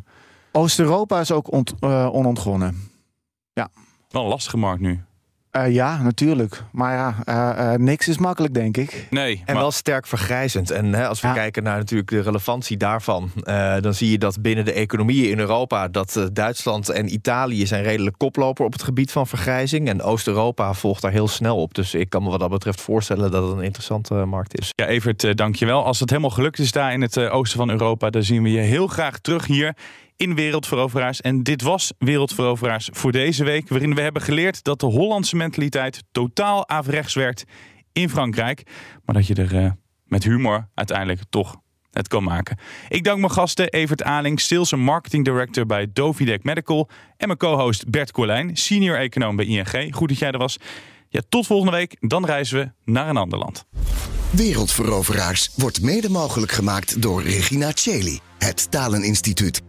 Oost-Europa 0.53 1.21
is 1.21 1.33
ook 1.33 1.53
ont, 1.53 1.83
onontgonnen. 2.13 2.91
Ja. 3.53 3.69
Wel 4.09 4.23
een 4.23 4.29
lastige 4.29 4.57
markt 4.57 4.81
nu. 4.81 5.01
Uh, 5.57 5.73
ja, 5.73 6.03
natuurlijk. 6.03 6.63
Maar 6.73 6.95
ja, 6.95 7.15
uh, 7.59 7.73
uh, 7.73 7.79
niks 7.79 8.09
is 8.09 8.19
makkelijk, 8.19 8.55
denk 8.55 8.77
ik. 8.77 9.07
Nee. 9.11 9.43
En 9.45 9.53
maar... 9.55 9.63
wel 9.63 9.71
sterk 9.71 10.07
vergrijzend. 10.07 10.71
En 10.71 10.93
hè, 10.93 11.09
als 11.09 11.21
we 11.21 11.27
Ja. 11.29 11.35
kijken 11.35 11.63
naar 11.63 11.77
natuurlijk 11.79 12.11
de 12.11 12.21
relevantie 12.21 12.77
daarvan... 12.77 13.31
eh, 13.43 13.77
dan 13.81 13.95
zie 13.95 14.11
je 14.11 14.19
dat 14.19 14.43
binnen 14.43 14.65
de 14.65 14.73
economieën 14.73 15.31
in 15.31 15.39
Europa... 15.39 15.89
dat 15.89 16.17
eh, 16.17 16.25
Duitsland 16.33 16.89
en 16.89 17.13
Italië 17.13 17.67
zijn 17.67 17.83
redelijk 17.83 18.19
koploper 18.19 18.65
op 18.65 18.73
het 18.73 18.83
gebied 18.83 19.13
van 19.13 19.27
vergrijzing. 19.27 19.89
En 19.89 20.03
Oost-Europa 20.03 20.75
volgt 20.75 21.03
daar 21.03 21.13
heel 21.13 21.29
snel 21.29 21.57
op. 21.57 21.75
Dus 21.75 21.95
ik 21.95 22.11
kan 22.11 22.23
me 22.23 22.31
wat 22.31 22.41
dat 22.41 22.51
betreft 22.51 22.81
voorstellen 22.81 23.31
dat 23.31 23.49
het 23.49 23.57
een 23.57 23.65
interessante 23.65 24.15
eh, 24.15 24.25
markt 24.25 24.59
is. 24.61 24.73
Ja, 24.75 24.87
Evert, 24.87 25.23
uh, 25.23 25.35
dankjewel. 25.35 25.85
Als 25.85 26.01
het 26.01 26.11
helemaal 26.11 26.31
gelukt 26.31 26.59
is 26.59 26.73
daar 26.73 26.93
in 26.93 27.01
het 27.03 27.17
uh, 27.17 27.35
oosten 27.35 27.59
van 27.59 27.71
Europa... 27.71 28.11
dan 28.11 28.23
zien 28.23 28.43
we 28.43 28.51
je 28.51 28.61
heel 28.61 28.87
graag 28.87 29.19
terug 29.19 29.47
hier 29.47 29.75
in 30.21 30.35
Wereldveroveraars. 30.35 31.21
En 31.21 31.43
dit 31.43 31.63
was 31.63 31.93
Wereldveroveraars 31.99 32.89
voor 32.93 33.13
deze 33.13 33.45
week... 33.45 33.69
waarin 33.69 33.95
we 33.95 34.01
hebben 34.01 34.23
geleerd 34.23 34.65
dat 34.65 34.81
de 34.81 34.87
Hollandse 34.87 35.37
mentaliteit... 35.37 36.03
totaal 36.13 36.69
averechts 36.69 37.15
werkt 37.15 37.45
in 37.93 38.11
Frankrijk. 38.11 38.63
Maar 39.05 39.15
dat 39.15 39.27
je 39.27 39.35
er 39.35 39.55
uh, 39.55 39.71
met 40.05 40.25
humor 40.25 40.69
uiteindelijk 40.75 41.21
toch 41.31 41.57
het 41.91 42.09
kan 42.09 42.23
maken. 42.23 42.59
Ik 42.89 43.05
dank 43.05 43.19
mijn 43.19 43.33
gasten 43.33 43.69
Evert 43.69 44.03
Aling, 44.03 44.41
Sales 44.41 44.73
en 44.73 44.79
Marketing 44.79 45.25
Director 45.25 45.67
bij 45.67 45.87
Dovidec 45.93 46.45
Medical... 46.45 46.89
en 47.17 47.27
mijn 47.27 47.39
co-host 47.39 47.91
Bert 47.91 48.13
Colijn, 48.13 48.57
Senior 48.57 48.99
Econoom 48.99 49.37
bij 49.37 49.47
ING. 49.47 49.95
Goed 49.95 50.09
dat 50.09 50.19
jij 50.19 50.31
er 50.31 50.39
was. 50.39 50.57
Ja, 51.09 51.21
tot 51.29 51.47
volgende 51.47 51.73
week. 51.73 51.97
Dan 52.01 52.25
reizen 52.25 52.59
we 52.59 52.93
naar 52.93 53.09
een 53.09 53.17
ander 53.17 53.39
land. 53.39 53.65
Wereldveroveraars 54.31 55.51
wordt 55.57 55.83
mede 55.83 56.11
mogelijk 56.11 56.53
gemaakt 56.53 57.03
door 57.03 57.23
Regina 57.23 57.71
Cheli, 57.75 58.21
het 58.39 58.71
Taleninstituut. 58.71 59.69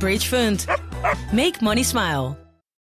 Bridge 0.00 0.26
Fund. 0.28 0.66
Make 1.32 1.60
money 1.60 1.82
smile. 1.82 2.38